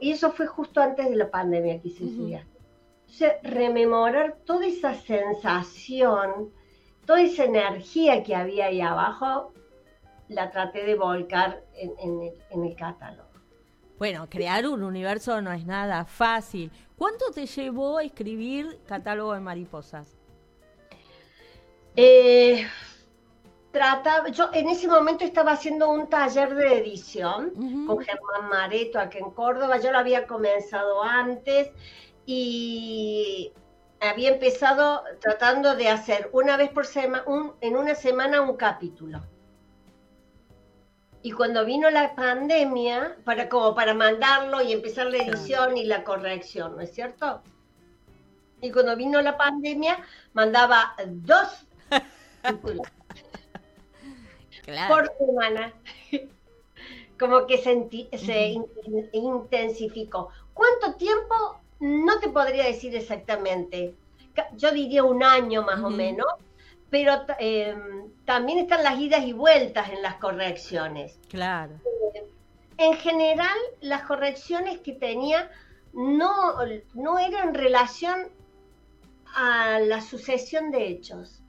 y 0.00 0.10
eso 0.10 0.32
fue 0.32 0.46
justo 0.46 0.80
antes 0.80 1.08
de 1.08 1.16
la 1.16 1.30
pandemia 1.30 1.80
que 1.80 1.90
se 1.90 2.04
rememorar 3.42 4.36
toda 4.44 4.66
esa 4.66 4.94
sensación, 4.94 6.52
toda 7.06 7.22
esa 7.22 7.44
energía 7.44 8.22
que 8.22 8.34
había 8.34 8.66
ahí 8.66 8.80
abajo, 8.80 9.52
la 10.28 10.50
traté 10.50 10.84
de 10.84 10.94
volcar 10.94 11.62
en, 11.74 12.32
el, 12.64 12.76
catálogo. 12.76 13.28
Bueno, 13.98 14.28
crear 14.28 14.66
un 14.66 14.82
universo 14.82 15.40
no 15.42 15.52
es 15.52 15.66
nada 15.66 16.04
fácil. 16.04 16.70
¿Cuánto 16.96 17.30
te 17.32 17.46
llevó 17.46 17.98
a 17.98 18.04
escribir 18.04 18.80
Catálogo 18.86 19.34
de 19.34 19.40
Mariposas? 19.40 20.16
Eh, 21.94 22.66
trataba, 23.70 24.28
yo 24.28 24.48
en 24.52 24.68
ese 24.68 24.88
momento 24.88 25.24
estaba 25.24 25.52
haciendo 25.52 25.90
un 25.90 26.08
taller 26.08 26.54
de 26.54 26.78
edición 26.78 27.50
con 27.86 27.98
Germán 28.00 28.48
Mareto 28.48 28.98
aquí 28.98 29.18
en 29.18 29.30
Córdoba, 29.30 29.78
yo 29.78 29.92
lo 29.92 29.98
había 29.98 30.26
comenzado 30.26 31.02
antes 31.02 31.70
y 32.26 33.52
había 34.00 34.30
empezado 34.30 35.04
tratando 35.20 35.76
de 35.76 35.88
hacer 35.88 36.28
una 36.32 36.56
vez 36.56 36.70
por 36.70 36.86
semana, 36.86 37.24
en 37.60 37.76
una 37.76 37.94
semana 37.94 38.40
un 38.40 38.56
capítulo. 38.56 39.20
Y 41.22 41.30
cuando 41.30 41.64
vino 41.64 41.88
la 41.88 42.16
pandemia, 42.16 43.16
para 43.24 43.48
como 43.48 43.76
para 43.76 43.94
mandarlo 43.94 44.60
y 44.60 44.72
empezar 44.72 45.06
la 45.06 45.18
edición 45.18 45.76
y 45.76 45.84
la 45.84 46.02
corrección, 46.02 46.74
¿no 46.74 46.80
es 46.80 46.92
cierto? 46.92 47.42
Y 48.60 48.72
cuando 48.72 48.96
vino 48.96 49.22
la 49.22 49.36
pandemia, 49.36 50.00
mandaba 50.32 50.96
dos 51.06 51.64
por 54.88 55.12
semana. 55.18 55.72
como 57.18 57.46
que 57.46 57.58
se, 57.58 57.88
se 58.18 58.56
intensificó. 59.12 60.30
¿Cuánto 60.54 60.96
tiempo 60.96 61.61
no 61.82 62.20
te 62.20 62.28
podría 62.28 62.64
decir 62.64 62.94
exactamente. 62.94 63.96
Yo 64.56 64.70
diría 64.70 65.02
un 65.02 65.24
año 65.24 65.62
más 65.62 65.80
o 65.80 65.90
menos, 65.90 66.26
pero 66.90 67.24
em, 67.40 68.08
también 68.24 68.60
están 68.60 68.84
las 68.84 69.00
idas 69.00 69.24
y 69.24 69.32
vueltas 69.32 69.90
en 69.90 70.00
las 70.00 70.14
correcciones. 70.14 71.18
Claro. 71.28 71.74
Eh, 72.14 72.30
en 72.78 72.94
general, 72.94 73.58
las 73.80 74.04
correcciones 74.04 74.78
que 74.78 74.92
tenía 74.92 75.50
no, 75.92 76.54
no 76.94 77.18
eran 77.18 77.48
en 77.48 77.54
relación 77.54 78.28
a 79.34 79.80
la 79.80 80.00
sucesión 80.00 80.70
de 80.70 80.86
hechos. 80.86 81.42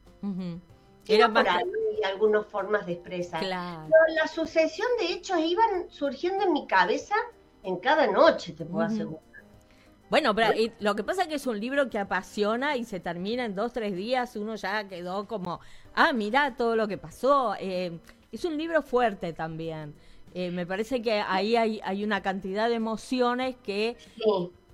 Era 1.07 1.31
por 1.31 1.47
ahí 1.47 1.63
algunas 2.05 2.47
formas 2.47 2.87
de 2.87 2.93
expresar. 2.93 3.41
Claro. 3.41 3.87
la 4.15 4.27
sucesión 4.27 4.87
de 4.99 5.13
hechos 5.13 5.37
iban 5.39 5.89
surgiendo 5.89 6.43
en 6.45 6.53
mi 6.53 6.65
cabeza 6.65 7.15
en 7.61 7.77
cada 7.77 8.07
noche, 8.07 8.53
te 8.53 8.65
puedo 8.65 8.85
asegurar. 8.85 9.32
Bueno, 10.13 10.35
pero 10.35 10.53
lo 10.79 10.95
que 10.95 11.03
pasa 11.03 11.23
es 11.23 11.27
que 11.27 11.33
es 11.33 11.47
un 11.47 11.59
libro 11.59 11.89
que 11.89 11.97
apasiona 11.97 12.77
y 12.77 12.83
se 12.83 12.99
termina 12.99 13.45
en 13.45 13.55
dos, 13.55 13.73
tres 13.73 13.95
días, 13.95 14.35
uno 14.35 14.53
ya 14.53 14.87
quedó 14.87 15.27
como, 15.27 15.59
ah, 15.95 16.13
mira 16.13 16.55
todo 16.55 16.75
lo 16.75 16.87
que 16.87 16.99
pasó. 16.99 17.55
Eh, 17.59 17.97
es 18.31 18.45
un 18.45 18.55
libro 18.55 18.83
fuerte 18.83 19.33
también. 19.33 19.95
Eh, 20.35 20.51
me 20.51 20.67
parece 20.67 21.01
que 21.01 21.13
ahí 21.13 21.55
hay, 21.55 22.03
una 22.03 22.21
cantidad 22.21 22.69
de 22.69 22.75
emociones 22.75 23.55
que, 23.63 23.97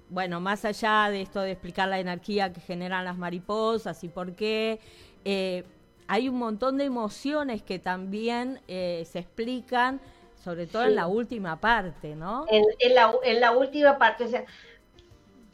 bueno, 0.09 0.41
más 0.41 0.65
allá 0.65 1.09
de 1.09 1.21
esto 1.21 1.39
de 1.39 1.51
explicar 1.51 1.87
la 1.87 2.01
energía 2.01 2.51
que 2.51 2.59
generan 2.59 3.05
las 3.05 3.17
mariposas 3.17 4.03
y 4.03 4.09
por 4.09 4.35
qué, 4.35 4.81
eh, 5.23 5.63
hay 6.09 6.27
un 6.27 6.37
montón 6.37 6.77
de 6.77 6.83
emociones 6.83 7.63
que 7.63 7.79
también 7.79 8.59
se 8.67 9.19
explican, 9.19 10.01
sobre 10.43 10.67
todo 10.67 10.83
en 10.83 10.95
la 10.95 11.07
última 11.07 11.61
parte, 11.61 12.13
¿no? 12.13 12.45
En, 12.49 12.65
la, 12.93 13.13
en 13.23 13.39
la 13.39 13.51
última 13.51 13.97
parte, 13.97 14.25
o 14.25 14.27
sea, 14.27 14.43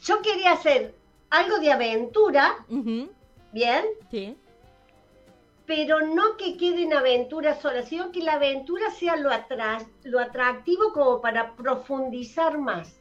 yo 0.00 0.22
quería 0.22 0.52
hacer 0.52 0.94
algo 1.30 1.58
de 1.58 1.72
aventura, 1.72 2.64
¿bien? 3.52 3.84
Sí. 4.10 4.36
Pero 5.66 6.00
no 6.00 6.36
que 6.36 6.56
quede 6.56 6.84
en 6.84 6.94
aventura 6.94 7.60
sola, 7.60 7.82
sino 7.82 8.12
que 8.12 8.20
la 8.20 8.34
aventura 8.34 8.90
sea 8.90 9.16
lo, 9.16 9.30
lo 10.04 10.20
atractivo 10.20 10.92
como 10.92 11.20
para 11.20 11.56
profundizar 11.56 12.56
más. 12.58 12.96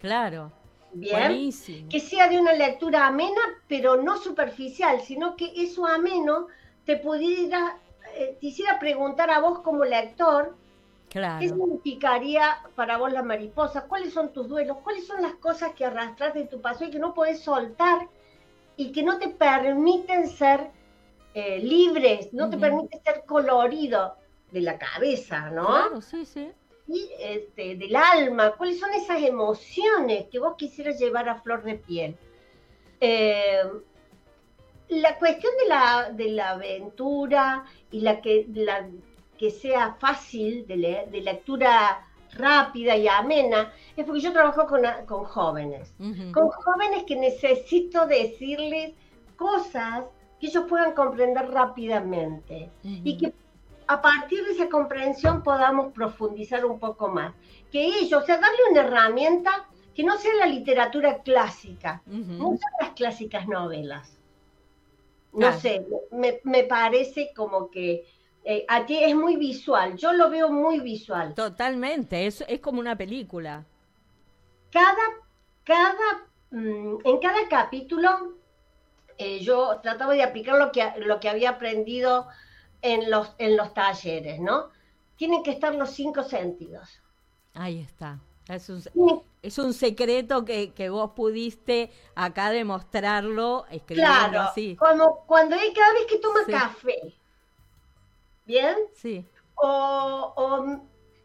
Claro. 0.00 0.52
Bien. 0.92 1.50
Que 1.90 2.00
sea 2.00 2.28
de 2.28 2.38
una 2.38 2.52
lectura 2.52 3.06
amena, 3.06 3.40
pero 3.68 4.02
no 4.02 4.18
superficial, 4.18 5.00
sino 5.02 5.36
que 5.36 5.52
eso 5.56 5.86
ameno 5.86 6.48
te 6.84 6.96
pudiera, 6.96 7.78
eh, 8.14 8.36
te 8.40 8.46
hiciera 8.46 8.78
preguntar 8.78 9.30
a 9.30 9.40
vos 9.40 9.60
como 9.60 9.84
lector, 9.84 10.56
¿Qué 11.40 11.48
significaría 11.48 12.58
para 12.74 12.98
vos 12.98 13.12
la 13.12 13.22
mariposa? 13.22 13.86
¿Cuáles 13.86 14.12
son 14.12 14.32
tus 14.32 14.48
duelos? 14.48 14.78
¿Cuáles 14.82 15.06
son 15.06 15.22
las 15.22 15.34
cosas 15.34 15.74
que 15.74 15.84
arrastras 15.84 16.34
de 16.34 16.44
tu 16.44 16.60
pasado 16.60 16.86
y 16.86 16.90
que 16.90 16.98
no 16.98 17.14
puedes 17.14 17.40
soltar 17.40 18.08
y 18.76 18.92
que 18.92 19.02
no 19.02 19.18
te 19.18 19.28
permiten 19.28 20.28
ser 20.28 20.70
eh, 21.34 21.58
libres, 21.58 22.32
no 22.32 22.48
te 22.48 22.56
permiten 22.56 23.02
ser 23.02 23.24
colorido 23.26 24.16
de 24.50 24.60
la 24.60 24.78
cabeza, 24.78 25.50
¿no? 25.50 25.66
Claro, 25.66 26.00
sí, 26.00 26.24
sí. 26.24 26.50
Y 26.88 27.10
este, 27.18 27.76
del 27.76 27.96
alma, 27.96 28.52
¿cuáles 28.56 28.78
son 28.78 28.92
esas 28.94 29.22
emociones 29.22 30.26
que 30.30 30.38
vos 30.38 30.54
quisieras 30.56 30.98
llevar 30.98 31.28
a 31.28 31.40
flor 31.40 31.62
de 31.62 31.74
piel? 31.74 32.16
Eh, 33.00 33.62
la 34.88 35.18
cuestión 35.18 35.52
de 35.62 35.68
la, 35.68 36.10
de 36.12 36.28
la 36.30 36.50
aventura 36.50 37.64
y 37.90 38.00
la 38.00 38.20
que 38.20 38.46
la 38.54 38.88
que 39.38 39.50
sea 39.50 39.94
fácil 39.98 40.66
de, 40.66 40.76
leer, 40.76 41.10
de 41.10 41.20
lectura 41.20 42.02
rápida 42.32 42.96
y 42.96 43.08
amena, 43.08 43.72
es 43.96 44.04
porque 44.04 44.20
yo 44.20 44.32
trabajo 44.32 44.66
con, 44.66 44.82
con 45.06 45.24
jóvenes, 45.24 45.94
con 45.98 46.48
jóvenes 46.48 47.04
que 47.06 47.16
necesito 47.16 48.06
decirles 48.06 48.94
cosas 49.36 50.04
que 50.40 50.48
ellos 50.48 50.64
puedan 50.68 50.92
comprender 50.92 51.50
rápidamente. 51.50 52.70
Y 52.82 53.16
que 53.16 53.32
a 53.86 54.02
partir 54.02 54.44
de 54.44 54.52
esa 54.52 54.68
comprensión 54.68 55.42
podamos 55.42 55.92
profundizar 55.92 56.64
un 56.64 56.78
poco 56.78 57.08
más. 57.08 57.34
Que 57.70 57.84
ellos, 57.84 58.22
o 58.22 58.26
sea, 58.26 58.38
darle 58.38 58.58
una 58.70 58.82
herramienta 58.82 59.66
que 59.94 60.04
no 60.04 60.18
sea 60.18 60.34
la 60.34 60.46
literatura 60.46 61.22
clásica, 61.22 62.02
no 62.06 62.48
sean 62.48 62.72
las 62.80 62.90
clásicas 62.90 63.48
novelas. 63.48 64.12
No 65.32 65.52
sé, 65.58 65.84
me, 66.12 66.40
me 66.44 66.64
parece 66.64 67.32
como 67.34 67.70
que 67.70 68.04
eh, 68.48 68.64
a 68.68 68.86
ti 68.86 69.02
es 69.02 69.12
muy 69.16 69.36
visual, 69.36 69.96
yo 69.96 70.12
lo 70.12 70.30
veo 70.30 70.48
muy 70.52 70.78
visual. 70.78 71.34
Totalmente, 71.34 72.28
es, 72.28 72.44
es 72.46 72.60
como 72.60 72.78
una 72.78 72.96
película. 72.96 73.66
Cada, 74.70 75.02
cada, 75.64 76.28
mm, 76.52 76.98
en 77.02 77.18
cada 77.18 77.48
capítulo 77.50 78.36
eh, 79.18 79.40
yo 79.40 79.80
trataba 79.82 80.14
de 80.14 80.22
aplicar 80.22 80.56
lo 80.58 80.70
que, 80.70 80.92
lo 80.98 81.18
que 81.18 81.28
había 81.28 81.50
aprendido 81.50 82.28
en 82.82 83.10
los, 83.10 83.34
en 83.38 83.56
los 83.56 83.74
talleres, 83.74 84.38
¿no? 84.38 84.68
Tienen 85.16 85.42
que 85.42 85.50
estar 85.50 85.74
los 85.74 85.90
cinco 85.90 86.22
sentidos. 86.22 87.00
Ahí 87.52 87.80
está. 87.80 88.20
Es 88.46 88.68
un, 88.68 88.80
es 89.42 89.58
un 89.58 89.72
secreto 89.72 90.44
que, 90.44 90.72
que, 90.72 90.88
vos 90.88 91.10
pudiste 91.16 91.90
acá 92.14 92.50
demostrarlo 92.50 93.66
escribiendo 93.72 94.12
claro, 94.12 94.40
así. 94.42 94.76
Como 94.76 95.24
cuando 95.26 95.56
hay 95.56 95.72
cada 95.72 95.94
vez 95.94 96.06
que 96.06 96.18
toma 96.18 96.44
café, 96.46 97.12
¿Bien? 98.46 98.76
Sí. 98.94 99.26
O, 99.56 100.64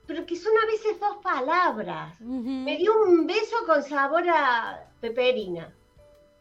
pero 0.07 0.25
que 0.25 0.35
son 0.35 0.53
a 0.61 0.65
veces 0.65 0.99
dos 0.99 1.17
palabras. 1.23 2.19
Me 2.19 2.75
dio 2.77 3.01
un 3.01 3.27
beso 3.27 3.55
con 3.65 3.83
sabor 3.83 4.27
a 4.27 4.89
peperina. 4.99 5.73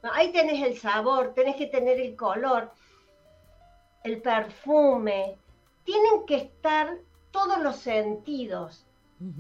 Ahí 0.03 0.33
tenés 0.33 0.67
el 0.67 0.79
sabor, 0.79 1.35
tenés 1.35 1.57
que 1.57 1.67
tener 1.67 2.01
el 2.01 2.17
color. 2.17 2.73
el 4.03 4.23
perfume, 4.23 5.37
tienen 5.85 6.25
que 6.27 6.37
estar 6.37 6.99
todos 7.31 7.59
los 7.61 7.77
sentidos 7.77 8.87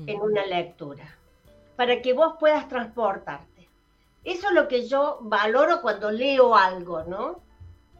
en 0.06 0.20
una 0.20 0.44
lectura, 0.44 1.16
para 1.76 2.02
que 2.02 2.12
vos 2.12 2.34
puedas 2.38 2.68
transportarte. 2.68 3.68
Eso 4.22 4.48
es 4.48 4.52
lo 4.52 4.68
que 4.68 4.86
yo 4.86 5.18
valoro 5.22 5.80
cuando 5.80 6.10
leo 6.10 6.54
algo, 6.54 7.04
¿no? 7.04 7.40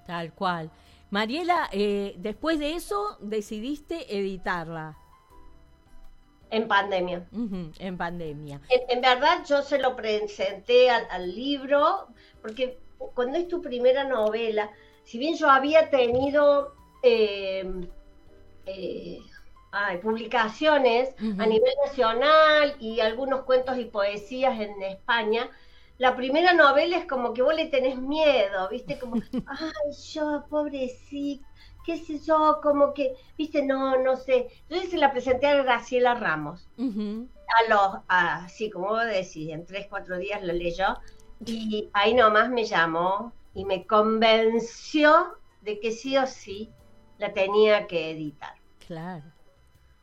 Tal 0.06 0.32
cual. 0.34 0.70
Mariela, 1.10 1.68
eh, 1.72 2.14
después 2.18 2.58
de 2.58 2.74
eso 2.74 3.18
decidiste 3.20 4.16
editarla. 4.16 4.96
En 6.50 6.66
pandemia. 6.66 7.26
en 7.32 7.96
pandemia. 7.96 8.60
En, 8.68 9.00
verdad 9.00 9.44
yo 9.48 9.62
se 9.62 9.78
lo 9.78 9.94
presenté 9.94 10.90
al, 10.90 11.34
libro, 11.34 12.08
porque 12.42 12.78
cuando 13.14 13.38
es 13.38 13.46
tu 13.46 13.62
primera 13.62 14.04
novela, 14.04 14.70
si 15.04 15.18
bien 15.18 15.36
yo 15.36 15.48
había 15.48 15.90
tenido 15.90 16.74
eh, 17.04 17.64
eh, 18.66 19.20
publicaciones 20.02 21.14
a 21.38 21.46
nivel 21.46 21.72
nacional 21.86 22.74
y 22.80 22.98
algunos 22.98 23.42
cuentos 23.42 23.78
y 23.78 23.84
poesías 23.84 24.58
en 24.60 24.82
España, 24.82 25.48
la 26.00 26.16
primera 26.16 26.54
novela 26.54 26.96
es 26.96 27.04
como 27.04 27.34
que 27.34 27.42
vos 27.42 27.54
le 27.54 27.66
tenés 27.66 27.98
miedo, 27.98 28.70
¿viste? 28.70 28.98
Como, 28.98 29.16
ay, 29.46 29.92
yo, 30.14 30.46
pobrecito, 30.48 31.46
qué 31.84 31.98
sé 31.98 32.18
yo, 32.20 32.58
como 32.62 32.94
que, 32.94 33.16
viste, 33.36 33.62
no, 33.62 33.98
no 33.98 34.16
sé. 34.16 34.48
Entonces 34.62 34.92
se 34.92 34.96
la 34.96 35.12
presenté 35.12 35.46
a 35.46 35.62
Graciela 35.62 36.14
Ramos. 36.14 36.66
A 36.78 37.68
los, 37.68 38.02
así 38.08 38.70
como 38.70 38.88
vos 38.88 39.04
decís, 39.04 39.50
en 39.50 39.66
tres, 39.66 39.88
cuatro 39.90 40.16
días 40.16 40.42
lo 40.42 40.54
leyó. 40.54 40.86
Y 41.44 41.90
ahí 41.92 42.14
nomás 42.14 42.48
me 42.48 42.64
llamó 42.64 43.34
y 43.52 43.66
me 43.66 43.86
convenció 43.86 45.36
de 45.60 45.80
que 45.80 45.92
sí 45.92 46.16
o 46.16 46.26
sí 46.26 46.70
la 47.18 47.34
tenía 47.34 47.86
que 47.86 48.12
editar. 48.12 48.54
Claro. 48.86 49.24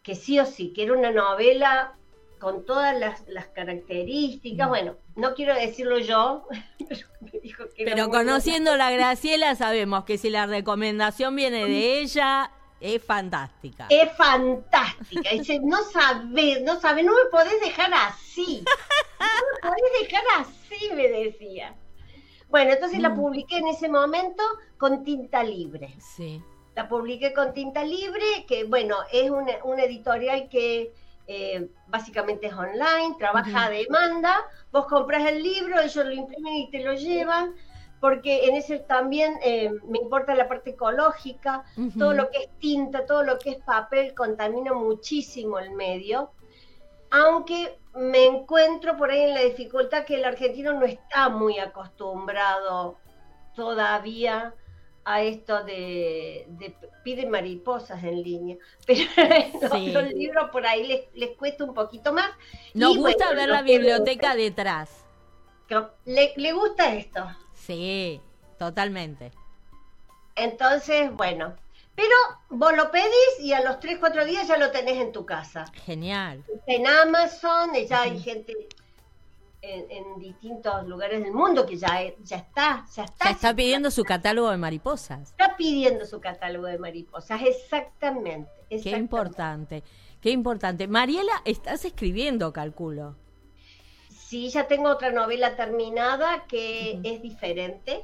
Que 0.04 0.14
sí 0.14 0.40
o 0.40 0.46
sí, 0.46 0.74
que 0.74 0.84
era 0.84 0.94
una 0.94 1.10
novela 1.10 1.96
con 2.40 2.66
todas 2.66 2.98
las, 2.98 3.48
características. 3.48 4.68
Bueno, 4.68 4.96
no 5.16 5.34
quiero 5.34 5.56
decirlo 5.56 6.00
yo, 6.00 6.48
pero 6.90 7.08
me 7.20 7.40
dijo 7.40 7.64
que 7.76 7.86
Pero 7.86 8.10
conociendo 8.10 8.72
a 8.72 8.78
la 8.78 8.92
Graciela 8.92 9.56
sabemos 9.56 10.04
que 10.04 10.18
si 10.18 10.30
la 10.30 10.46
recomendación 10.46 11.36
viene 11.36 11.66
de 11.66 12.00
ella, 12.00 12.52
es 12.80 13.04
fantástica. 13.04 13.88
Es 13.90 14.12
fantástica. 14.16 15.32
Dice, 15.32 15.60
no 15.64 15.84
sabes, 15.84 16.62
no 16.62 16.80
sabes, 16.80 17.06
no 17.06 17.14
me 17.14 17.30
podés 17.32 17.60
dejar 17.62 17.92
así. 17.94 18.64
No 19.20 19.70
me 19.70 19.70
podés 19.70 20.10
dejar 20.10 20.24
así, 20.40 20.92
me 20.94 21.08
decía. 21.08 21.76
Bueno, 22.50 22.74
entonces 22.74 23.00
la 23.00 23.10
mm. 23.10 23.16
publiqué 23.16 23.58
en 23.58 23.68
ese 23.68 23.90
momento 23.90 24.44
con 24.78 25.04
tinta 25.04 25.44
libre. 25.44 25.96
Sí. 26.00 26.42
La 26.76 26.88
publiqué 26.88 27.34
con 27.34 27.54
tinta 27.54 27.84
libre, 27.84 28.46
que 28.48 28.64
bueno, 28.66 28.98
es 29.12 29.32
una, 29.32 29.54
una 29.64 29.84
editorial 29.84 30.48
que 30.50 30.94
eh, 31.28 31.70
básicamente 31.88 32.48
es 32.48 32.54
online, 32.54 33.16
trabaja 33.20 33.66
a 33.66 33.70
demanda, 33.70 34.38
vos 34.72 34.86
compras 34.86 35.26
el 35.28 35.44
libro, 35.44 35.80
ellos 35.80 36.06
lo 36.06 36.14
imprimen 36.14 36.54
y 36.54 36.72
te 36.72 36.84
lo 36.84 36.94
llevan, 36.94 37.54
porque 38.00 38.46
en 38.46 38.56
ese 38.56 38.80
también 38.80 39.38
eh, 39.44 39.72
me 39.88 40.00
importa 40.00 40.36
la 40.36 40.48
parte 40.48 40.72
ecológica, 40.72 41.64
todo 41.98 42.14
lo 42.14 42.30
que 42.30 42.44
es 42.44 42.50
tinta, 42.60 43.06
todo 43.06 43.24
lo 43.24 43.40
que 43.40 43.52
es 43.52 43.58
papel 43.58 44.14
contamina 44.14 44.74
muchísimo 44.74 45.60
el 45.60 45.72
medio, 45.72 46.32
aunque 47.10 47.78
me 47.94 48.26
encuentro 48.26 48.96
por 48.96 49.10
ahí 49.12 49.22
en 49.22 49.34
la 49.34 49.42
dificultad 49.42 50.06
que 50.06 50.16
el 50.16 50.26
argentino 50.26 50.74
no 50.74 50.86
está 50.86 51.30
muy 51.30 51.60
acostumbrado 51.60 52.98
todavía 53.56 54.54
a 55.10 55.22
esto 55.22 55.64
de, 55.64 56.46
de 56.50 56.76
piden 57.02 57.30
mariposas 57.30 58.04
en 58.04 58.22
línea, 58.22 58.58
pero 58.86 59.02
los, 60.02 60.14
libros 60.14 60.50
por 60.52 60.68
ahí 60.68 60.86
les, 60.86 61.02
les, 61.16 61.38
cuesta 61.38 61.64
un 61.64 61.74
poquito 61.74 62.12
más. 62.12 62.30
Nos 62.74 62.98
gusta 62.98 63.32
ver 63.34 63.48
la 63.48 63.62
biblioteca 63.62 64.36
detrás. 64.36 65.06
Le, 66.04 66.34
le 66.36 66.52
gusta 66.52 66.94
esto. 66.94 67.26
Sí, 67.54 68.20
totalmente. 68.60 69.32
Entonces, 70.36 71.10
bueno, 71.14 71.56
pero 71.96 72.16
vos 72.50 72.76
lo 72.76 72.92
pedís 72.92 73.40
y 73.40 73.54
a 73.54 73.62
los 73.62 73.80
3, 73.80 74.00
4 74.00 74.26
días 74.26 74.46
ya 74.50 74.58
lo 74.58 74.72
tenés 74.72 74.98
en 74.98 75.14
tu 75.14 75.26
casa. 75.26 75.72
Genial. 75.86 76.44
En 76.66 76.86
Amazon, 76.86 77.74
ya 77.74 78.02
hay 78.02 78.20
gente 78.20 78.68
en, 79.62 80.20
distintos 80.20 80.88
lugares 80.88 81.24
del 81.24 81.34
mundo 81.34 81.66
que 81.66 81.78
ya, 81.78 82.00
ya 82.24 82.38
está, 82.38 82.86
ya 82.96 83.04
está. 83.04 83.30
está 83.30 83.56
pidiendo 83.56 83.92
su 83.92 84.04
catálogo 84.04 84.50
de 84.50 84.58
mariposas. 84.58 85.32
Está 85.32 85.56
pidiendo 85.58 86.06
su 86.06 86.20
catálogo 86.20 86.68
de 86.68 86.78
mariposas, 86.78 87.42
exactamente. 87.42 88.52
Qué 88.70 88.92
importante, 88.92 89.84
qué 90.22 90.32
importante. 90.32 90.88
Mariela, 90.88 91.42
estás 91.46 91.86
escribiendo, 91.86 92.52
calculo. 92.54 93.16
Sí, 94.10 94.50
ya 94.50 94.68
tengo 94.68 94.90
otra 94.90 95.12
novela 95.12 95.56
terminada 95.56 96.46
que 96.48 97.00
es 97.04 97.22
diferente, 97.22 98.04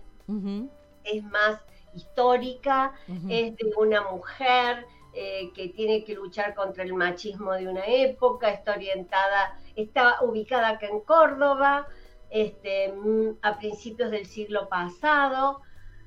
es 1.03 1.23
más 1.23 1.59
histórica, 1.93 2.93
es 3.29 3.55
de 3.57 3.73
una 3.77 4.09
mujer 4.09 4.85
eh, 5.13 5.51
que 5.53 5.67
tiene 5.69 6.03
que 6.03 6.15
luchar 6.15 6.55
contra 6.55 6.83
el 6.83 6.93
machismo 6.93 7.51
de 7.51 7.67
una 7.67 7.85
época, 7.85 8.49
está 8.49 8.71
orientada, 8.71 9.59
está 9.75 10.21
ubicada 10.21 10.69
acá 10.69 10.87
en 10.87 11.01
Córdoba, 11.01 11.87
este, 12.29 12.91
mm, 12.91 13.37
a 13.41 13.57
principios 13.57 14.11
del 14.11 14.25
siglo 14.25 14.69
pasado, 14.69 15.61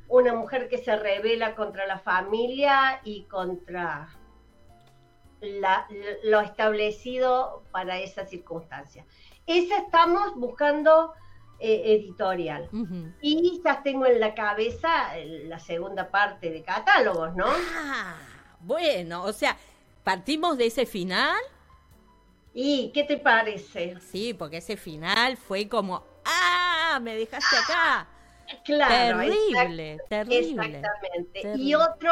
una 0.08 0.34
mujer 0.34 0.68
que 0.68 0.78
se 0.78 0.96
revela 0.96 1.54
contra 1.54 1.86
la 1.86 1.98
familia 1.98 3.00
y 3.04 3.24
contra 3.24 4.08
lo 6.24 6.40
establecido 6.40 7.62
para 7.70 7.98
esa 7.98 8.26
circunstancia. 8.26 9.04
Esa 9.46 9.78
estamos 9.78 10.34
buscando 10.34 11.12
eh, 11.58 11.94
editorial. 11.94 12.68
Y 13.20 13.60
ya 13.64 13.82
tengo 13.82 14.06
en 14.06 14.20
la 14.20 14.34
cabeza 14.34 15.16
la 15.44 15.58
segunda 15.58 16.10
parte 16.10 16.50
de 16.50 16.62
catálogos, 16.62 17.34
¿no? 17.34 17.46
Ah. 17.46 18.16
Bueno, 18.60 19.22
o 19.24 19.32
sea, 19.32 19.56
partimos 20.02 20.58
de 20.58 20.66
ese 20.66 20.86
final. 20.86 21.36
¿Y 22.58 22.90
qué 22.94 23.04
te 23.04 23.18
parece? 23.18 23.96
Sí, 24.00 24.32
porque 24.32 24.56
ese 24.56 24.78
final 24.78 25.36
fue 25.36 25.68
como, 25.68 26.02
¡ah! 26.24 26.98
Me 27.02 27.14
dejaste 27.14 27.54
acá. 27.54 28.08
Claro, 28.64 29.18
terrible, 29.18 29.98
terrible. 30.08 30.78
Exactamente. 30.78 31.54
Y 31.58 31.74
otro, 31.74 32.10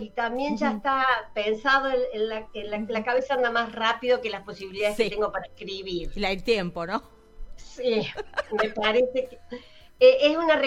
y 0.00 0.10
también 0.10 0.56
ya 0.56 0.72
está 0.72 1.04
pensado 1.34 1.90
en, 2.12 2.28
la, 2.28 3.04
cabeza 3.04 3.34
anda 3.34 3.50
más 3.50 3.72
rápido 3.72 4.20
que 4.20 4.30
las 4.30 4.44
posibilidades 4.44 4.96
que 4.96 5.10
tengo 5.10 5.32
para 5.32 5.46
escribir. 5.46 6.12
La, 6.14 6.30
el 6.30 6.44
tiempo, 6.44 6.86
¿no? 6.86 7.02
Sí, 7.56 8.06
me 8.62 8.70
parece 8.70 9.26
que 9.26 9.38
eh, 9.98 10.18
es 10.20 10.36
una, 10.36 10.60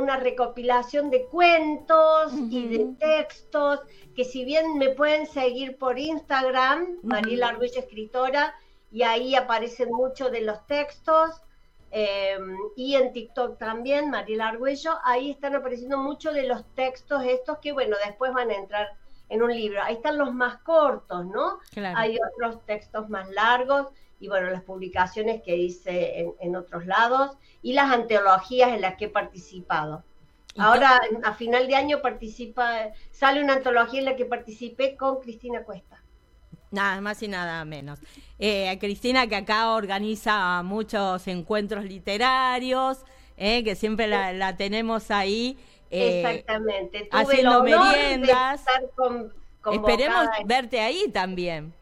una 0.00 0.16
recopilación 0.16 1.10
de 1.10 1.26
cuentos 1.26 2.32
y 2.50 2.66
de 2.66 2.86
textos 2.98 3.80
que 4.16 4.24
si 4.24 4.44
bien 4.44 4.78
me 4.78 4.90
pueden 4.90 5.28
seguir 5.28 5.76
por 5.78 5.96
Instagram, 5.96 6.98
Mariela 7.02 7.50
Arguello 7.50 7.78
Escritora, 7.78 8.54
y 8.94 9.02
ahí 9.02 9.34
aparecen 9.34 9.90
muchos 9.90 10.30
de 10.30 10.42
los 10.42 10.64
textos, 10.68 11.42
em, 11.90 12.56
y 12.76 12.94
en 12.94 13.12
TikTok 13.12 13.58
también, 13.58 14.08
Mariela 14.08 14.46
Arguello, 14.50 14.92
ahí 15.02 15.32
están 15.32 15.56
apareciendo 15.56 15.98
muchos 15.98 16.32
de 16.32 16.46
los 16.46 16.64
textos 16.76 17.24
estos 17.24 17.58
que, 17.58 17.72
bueno, 17.72 17.96
después 18.06 18.32
van 18.32 18.50
a 18.50 18.54
entrar 18.54 18.96
en 19.30 19.42
un 19.42 19.52
libro. 19.52 19.82
Ahí 19.82 19.94
están 19.94 20.16
los 20.16 20.32
más 20.32 20.58
cortos, 20.58 21.26
¿no? 21.26 21.58
Hay 21.96 22.18
otros 22.34 22.64
textos 22.66 23.08
más 23.08 23.28
largos 23.30 23.88
y, 24.20 24.28
bueno, 24.28 24.48
las 24.50 24.62
publicaciones 24.62 25.42
que 25.42 25.56
hice 25.56 26.20
en, 26.20 26.32
en 26.38 26.54
otros 26.54 26.86
lados 26.86 27.36
y 27.62 27.72
las 27.72 27.90
antologías 27.90 28.68
en 28.68 28.80
las 28.80 28.94
que 28.94 29.06
he 29.06 29.10
participado. 29.10 30.04
Ahora, 30.56 31.00
a 31.24 31.34
final 31.34 31.66
de 31.66 31.74
año, 31.74 32.00
participa, 32.00 32.92
sale 33.10 33.42
una 33.42 33.54
antología 33.54 33.98
en 33.98 34.06
la 34.06 34.14
que 34.14 34.24
participé 34.24 34.96
con 34.96 35.20
Cristina 35.20 35.64
Cuesta. 35.64 36.03
Nada 36.74 37.00
más 37.00 37.22
y 37.22 37.28
nada 37.28 37.64
menos. 37.64 38.00
Eh, 38.38 38.76
Cristina, 38.80 39.28
que 39.28 39.36
acá 39.36 39.70
organiza 39.70 40.60
muchos 40.64 41.26
encuentros 41.28 41.84
literarios, 41.84 42.98
eh, 43.36 43.62
que 43.62 43.76
siempre 43.76 44.08
la, 44.08 44.56
tenemos 44.56 45.12
ahí. 45.12 45.56
Eh, 45.90 46.20
Exactamente. 46.20 47.08
haciendo 47.12 47.62
meriendas. 47.62 48.64
Esperemos 49.72 50.26
verte 50.46 50.80
ahí 50.80 51.08
también. 51.12 51.72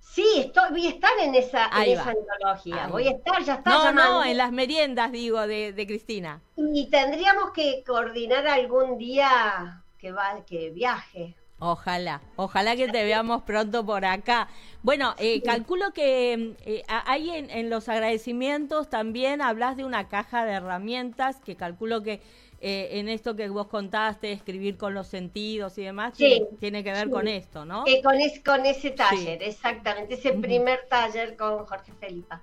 Sí, 0.00 0.26
estoy, 0.36 0.70
voy 0.70 0.86
a 0.86 0.90
estar 0.90 1.12
en 1.20 1.34
esa, 1.34 1.66
antología. 1.66 2.86
Voy 2.88 3.08
a 3.08 3.12
estar, 3.12 3.42
ya 3.44 3.54
está. 3.54 3.70
No, 3.70 3.92
no, 3.92 4.24
en 4.24 4.36
las 4.38 4.52
meriendas, 4.52 5.12
digo, 5.12 5.46
de, 5.46 5.74
Cristina. 5.86 6.40
Y 6.56 6.88
tendríamos 6.88 7.50
que 7.52 7.84
coordinar 7.86 8.46
algún 8.46 8.96
día 8.96 9.82
que, 9.98 10.12
va, 10.12 10.44
que 10.46 10.70
viaje. 10.70 11.34
Ojalá, 11.64 12.20
ojalá 12.34 12.74
que 12.74 12.88
te 12.88 13.04
veamos 13.04 13.42
pronto 13.42 13.86
por 13.86 14.04
acá. 14.04 14.48
Bueno, 14.82 15.14
eh, 15.18 15.40
calculo 15.42 15.92
que 15.92 16.56
eh, 16.66 16.82
hay 16.88 17.30
en, 17.30 17.70
los 17.70 17.88
agradecimientos 17.88 18.90
también 18.90 19.40
hablas 19.40 19.76
de 19.76 19.84
una 19.84 20.08
caja 20.08 20.44
de 20.44 20.54
herramientas 20.54 21.36
que 21.36 21.54
calculo 21.54 22.02
que 22.02 22.20
eh, 22.60 22.98
en 22.98 23.08
esto 23.08 23.36
que 23.36 23.48
vos 23.48 23.68
contaste, 23.68 24.32
escribir 24.32 24.76
con 24.76 24.92
los 24.92 25.06
sentidos 25.06 25.78
y 25.78 25.84
demás, 25.84 26.14
tiene, 26.14 26.82
que 26.82 26.90
ver 26.90 27.08
con 27.10 27.28
esto, 27.28 27.64
¿no? 27.64 27.84
con, 28.02 28.16
con 28.44 28.66
ese 28.66 28.90
taller, 28.90 29.40
exactamente, 29.44 30.14
ese 30.14 30.32
primer 30.32 30.88
taller 30.88 31.36
con 31.36 31.64
Jorge 31.64 31.92
Felipa. 31.92 32.42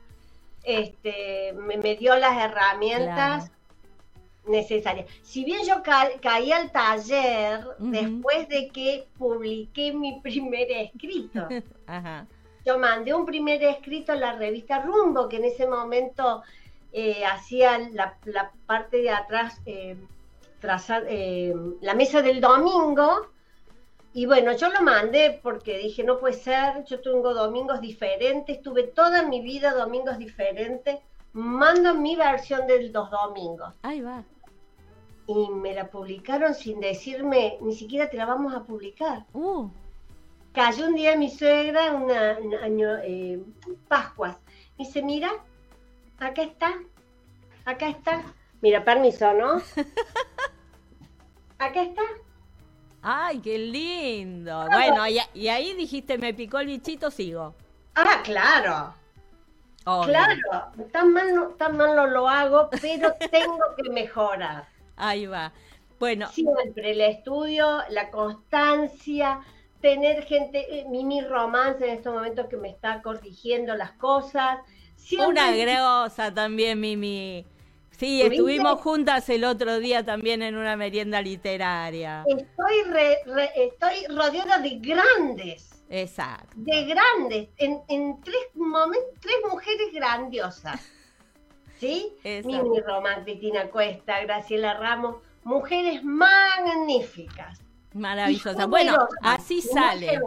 Este, 0.63 1.51
me, 1.53 1.95
dio 1.95 2.15
las 2.15 2.37
herramientas 2.37 3.51
necesaria. 4.49 5.05
Si 5.21 5.45
bien 5.45 5.61
yo 5.65 5.81
caí 6.21 6.51
al 6.51 6.71
taller 6.71 7.65
después 7.77 8.49
de 8.49 8.69
que 8.69 9.07
publiqué 9.17 9.93
mi 9.93 10.19
primer 10.21 10.69
escrito. 10.71 11.47
Yo 12.65 12.77
mandé 12.77 13.13
un 13.13 13.25
primer 13.25 13.63
escrito 13.63 14.11
a 14.11 14.15
la 14.15 14.33
revista 14.33 14.81
Rumbo, 14.81 15.29
que 15.29 15.37
en 15.37 15.45
ese 15.45 15.65
momento 15.65 16.43
eh, 16.91 17.23
hacía 17.25 17.79
la, 17.79 18.17
parte 18.65 18.97
de 18.97 19.09
atrás, 19.09 19.61
eh, 19.65 19.95
eh, 21.07 21.55
la 21.81 21.93
mesa 21.93 22.21
del 22.21 22.41
domingo. 22.41 23.27
Y 24.13 24.25
bueno, 24.25 24.51
yo 24.53 24.69
lo 24.69 24.81
mandé 24.81 25.39
porque 25.41 25.77
dije, 25.77 26.03
no 26.03 26.19
puede 26.19 26.33
ser, 26.33 26.83
yo 26.85 26.99
tengo 26.99 27.33
domingos 27.33 27.79
diferentes, 27.79 28.61
tuve 28.61 28.83
toda 28.83 29.23
mi 29.23 29.39
vida 29.41 29.73
domingos 29.73 30.17
diferentes, 30.17 30.99
mando 31.33 31.93
mi 31.95 32.15
versión 32.15 32.67
de 32.67 32.89
los 32.89 33.09
domingos. 33.09 33.73
Ahí 33.83 34.01
va 34.01 34.23
y 35.29 35.47
me 35.51 35.75
la 35.75 35.91
publicaron 35.91 36.55
sin 36.55 36.79
decirme, 36.79 37.59
ni 37.61 37.75
siquiera 37.75 38.09
te 38.09 38.17
la 38.17 38.25
vamos 38.25 38.51
a 38.55 38.63
publicar. 38.63 39.27
Uh. 39.33 39.69
Cayó 40.53 40.87
un 40.87 40.95
día 40.95 41.15
mi 41.15 41.29
suegra, 41.29 41.93
un 41.93 42.09
año, 42.55 42.97
eh, 43.03 43.39
Pascuas. 43.87 44.37
Me 44.75 44.85
dice, 44.85 45.03
mira, 45.03 45.29
acá 46.17 46.41
está, 46.41 46.73
acá 47.63 47.89
está. 47.89 48.23
Mira, 48.61 48.83
permiso, 48.83 49.31
¿no? 49.33 49.57
acá 51.59 51.83
está. 51.83 52.01
Ay, 53.03 53.37
qué 53.37 53.59
lindo. 53.59 54.65
Bueno, 54.71 55.07
y, 55.07 55.47
ahí 55.47 55.75
dijiste, 55.75 56.17
me 56.17 56.33
picó 56.33 56.57
el 56.57 56.65
bichito, 56.65 57.11
sigo. 57.11 57.53
Ah, 57.93 58.21
claro. 58.23 58.95
Claro, 59.83 60.35
tan 60.91 61.13
mal, 61.13 61.55
tan 61.57 61.77
mal 61.77 61.95
no 61.95 62.07
lo 62.07 62.27
hago, 62.27 62.69
pero 62.81 63.13
tengo 63.31 63.59
que 63.77 63.89
mejorar. 63.91 64.78
Ahí 64.99 65.25
va. 65.25 65.51
Bueno. 65.99 66.29
Siempre 66.29 66.91
el 66.91 67.01
estudio, 67.01 67.79
la 67.89 68.09
constancia, 68.11 69.41
tener 69.81 70.23
gente, 70.23 70.79
eh, 70.79 70.85
Mimi 70.89 71.21
Romance 71.21 71.83
en 71.85 71.95
estos 71.95 72.13
momentos 72.13 72.47
que 72.47 72.57
me 72.57 72.69
está 72.69 73.01
corrigiendo 73.01 73.75
las 73.75 73.91
cosas. 73.93 74.59
Una 75.17 75.51
grosa 75.51 76.33
también, 76.33 76.79
Mimi. 76.79 77.45
Sí, 77.91 78.21
estuvimos 78.21 78.79
juntas 78.79 79.27
el 79.29 79.43
otro 79.43 79.79
día 79.79 80.05
también 80.05 80.41
en 80.41 80.55
una 80.55 80.77
merienda 80.77 81.21
literaria. 81.21 82.23
Estoy, 82.27 82.75
estoy 83.55 84.15
rodeada 84.15 84.59
de 84.59 84.79
grandes. 84.79 85.83
Exacto. 85.89 86.53
De 86.55 86.85
grandes, 86.85 87.49
en, 87.57 87.81
en 87.89 88.21
tres 88.21 88.37
momentos, 88.53 89.09
tres 89.19 89.35
mujeres 89.49 89.91
grandiosas. 89.93 90.79
¿Sí? 91.79 92.13
Mimi 92.23 92.79
Román, 92.81 93.23
Cristina 93.23 93.69
Cuesta, 93.69 94.21
Graciela 94.21 94.75
Ramos, 94.75 95.17
mujeres 95.43 96.03
magníficas. 96.03 97.61
Maravillosas. 97.93 98.67
Bueno, 98.67 99.07
así 99.21 99.61
sale. 99.61 100.19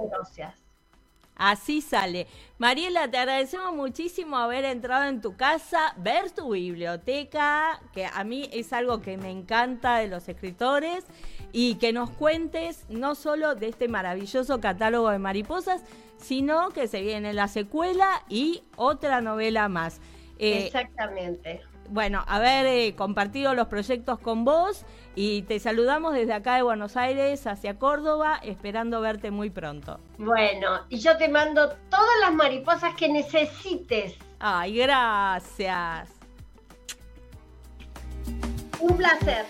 Así 1.34 1.80
sale. 1.80 2.26
Mariela, 2.58 3.10
te 3.10 3.16
agradecemos 3.16 3.74
muchísimo 3.74 4.36
haber 4.36 4.64
entrado 4.64 5.08
en 5.08 5.20
tu 5.20 5.36
casa, 5.36 5.94
ver 5.96 6.30
tu 6.30 6.52
biblioteca, 6.52 7.80
que 7.92 8.06
a 8.06 8.22
mí 8.24 8.48
es 8.52 8.72
algo 8.72 9.00
que 9.00 9.16
me 9.16 9.30
encanta 9.30 9.96
de 9.96 10.08
los 10.08 10.28
escritores, 10.28 11.04
y 11.52 11.76
que 11.76 11.92
nos 11.92 12.10
cuentes 12.10 12.84
no 12.88 13.14
solo 13.14 13.54
de 13.54 13.68
este 13.68 13.88
maravilloso 13.88 14.60
catálogo 14.60 15.10
de 15.10 15.18
mariposas, 15.18 15.82
sino 16.16 16.70
que 16.70 16.86
se 16.86 17.02
viene 17.02 17.32
la 17.32 17.48
secuela 17.48 18.22
y 18.28 18.62
otra 18.76 19.20
novela 19.20 19.68
más. 19.68 20.00
Eh, 20.42 20.66
Exactamente. 20.66 21.60
Bueno, 21.88 22.24
haber 22.26 22.66
eh, 22.66 22.94
compartido 22.96 23.54
los 23.54 23.68
proyectos 23.68 24.18
con 24.18 24.44
vos 24.44 24.84
y 25.14 25.42
te 25.42 25.60
saludamos 25.60 26.14
desde 26.14 26.32
acá 26.32 26.56
de 26.56 26.62
Buenos 26.62 26.96
Aires 26.96 27.46
hacia 27.46 27.78
Córdoba, 27.78 28.40
esperando 28.42 29.00
verte 29.00 29.30
muy 29.30 29.50
pronto. 29.50 30.00
Bueno, 30.18 30.80
y 30.88 30.98
yo 30.98 31.16
te 31.16 31.28
mando 31.28 31.68
todas 31.90 32.20
las 32.20 32.34
mariposas 32.34 32.94
que 32.96 33.08
necesites. 33.08 34.16
Ay, 34.40 34.78
gracias. 34.78 36.10
Un 38.80 38.96
placer. 38.96 39.46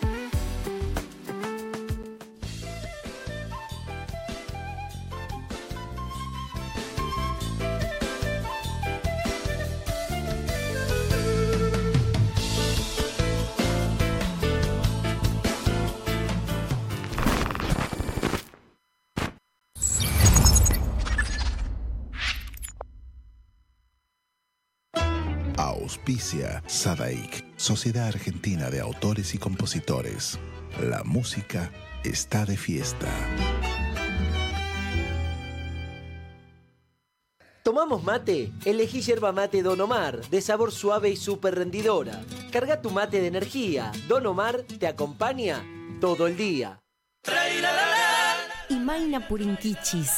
Auspicia 26.02 26.64
Sadaik, 26.66 27.44
Sociedad 27.54 28.08
Argentina 28.08 28.70
de 28.70 28.80
Autores 28.80 29.36
y 29.36 29.38
Compositores. 29.38 30.36
La 30.80 31.04
música 31.04 31.70
está 32.02 32.44
de 32.44 32.56
fiesta. 32.56 33.06
¿Tomamos 37.62 38.02
mate? 38.02 38.50
Elegí 38.64 39.00
yerba 39.00 39.30
mate 39.30 39.62
Don 39.62 39.80
Omar, 39.80 40.28
de 40.28 40.40
sabor 40.40 40.72
suave 40.72 41.08
y 41.08 41.16
súper 41.16 41.54
rendidora. 41.54 42.20
Carga 42.50 42.82
tu 42.82 42.90
mate 42.90 43.20
de 43.20 43.28
energía. 43.28 43.92
Don 44.08 44.26
Omar 44.26 44.64
te 44.64 44.88
acompaña 44.88 45.64
todo 46.00 46.26
el 46.26 46.36
día. 46.36 46.80
Imaina 48.68 49.28
Purinquichis 49.28 50.10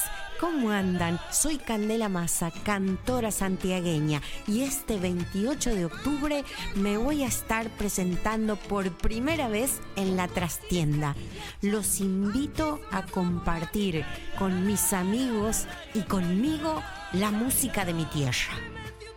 ¿Cómo 0.44 0.72
andan? 0.72 1.18
Soy 1.30 1.56
Candela 1.56 2.10
Massa, 2.10 2.50
cantora 2.50 3.30
santiagueña, 3.30 4.20
y 4.46 4.60
este 4.60 4.98
28 4.98 5.74
de 5.74 5.86
octubre 5.86 6.44
me 6.74 6.98
voy 6.98 7.22
a 7.22 7.28
estar 7.28 7.70
presentando 7.70 8.56
por 8.56 8.92
primera 8.92 9.48
vez 9.48 9.80
en 9.96 10.18
la 10.18 10.28
trastienda. 10.28 11.16
Los 11.62 11.98
invito 12.00 12.78
a 12.90 13.06
compartir 13.06 14.04
con 14.38 14.66
mis 14.66 14.92
amigos 14.92 15.64
y 15.94 16.02
conmigo 16.02 16.82
la 17.14 17.30
música 17.30 17.86
de 17.86 17.94
mi 17.94 18.04
tierra. 18.04 18.52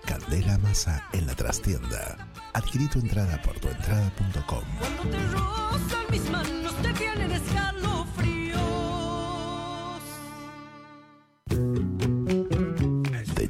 Candela 0.06 0.58
Massa 0.60 1.10
en 1.12 1.28
la 1.28 1.36
trastienda. 1.36 2.30
Adquirí 2.54 2.88
tu 2.88 3.00
entrada 3.00 3.42
por 3.42 3.60
tuentrada.com. 3.60 4.64
Cuando 4.80 5.04
te 5.04 5.28
rozan 5.34 6.06
mis 6.10 6.30
manos, 6.30 6.74
te 6.82 6.94
vienen 6.94 7.34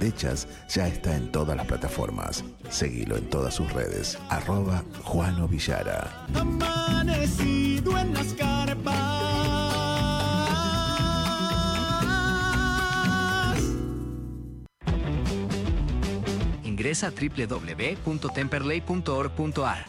Endechas 0.00 0.48
ya 0.66 0.88
está 0.88 1.14
en 1.14 1.30
todas 1.30 1.54
las 1.58 1.66
plataformas. 1.66 2.42
Seguilo 2.70 3.18
en 3.18 3.28
todas 3.28 3.52
sus 3.52 3.70
redes. 3.70 4.16
Arroba 4.30 4.82
Juano 5.04 5.46
Villara. 5.46 6.26
Amanecido 6.34 7.98
en 7.98 8.14
las 8.14 8.32
carpas. 8.32 8.94
Ingresa 16.64 17.08
a 17.08 17.10
www.temperley.org.ar 17.10 19.84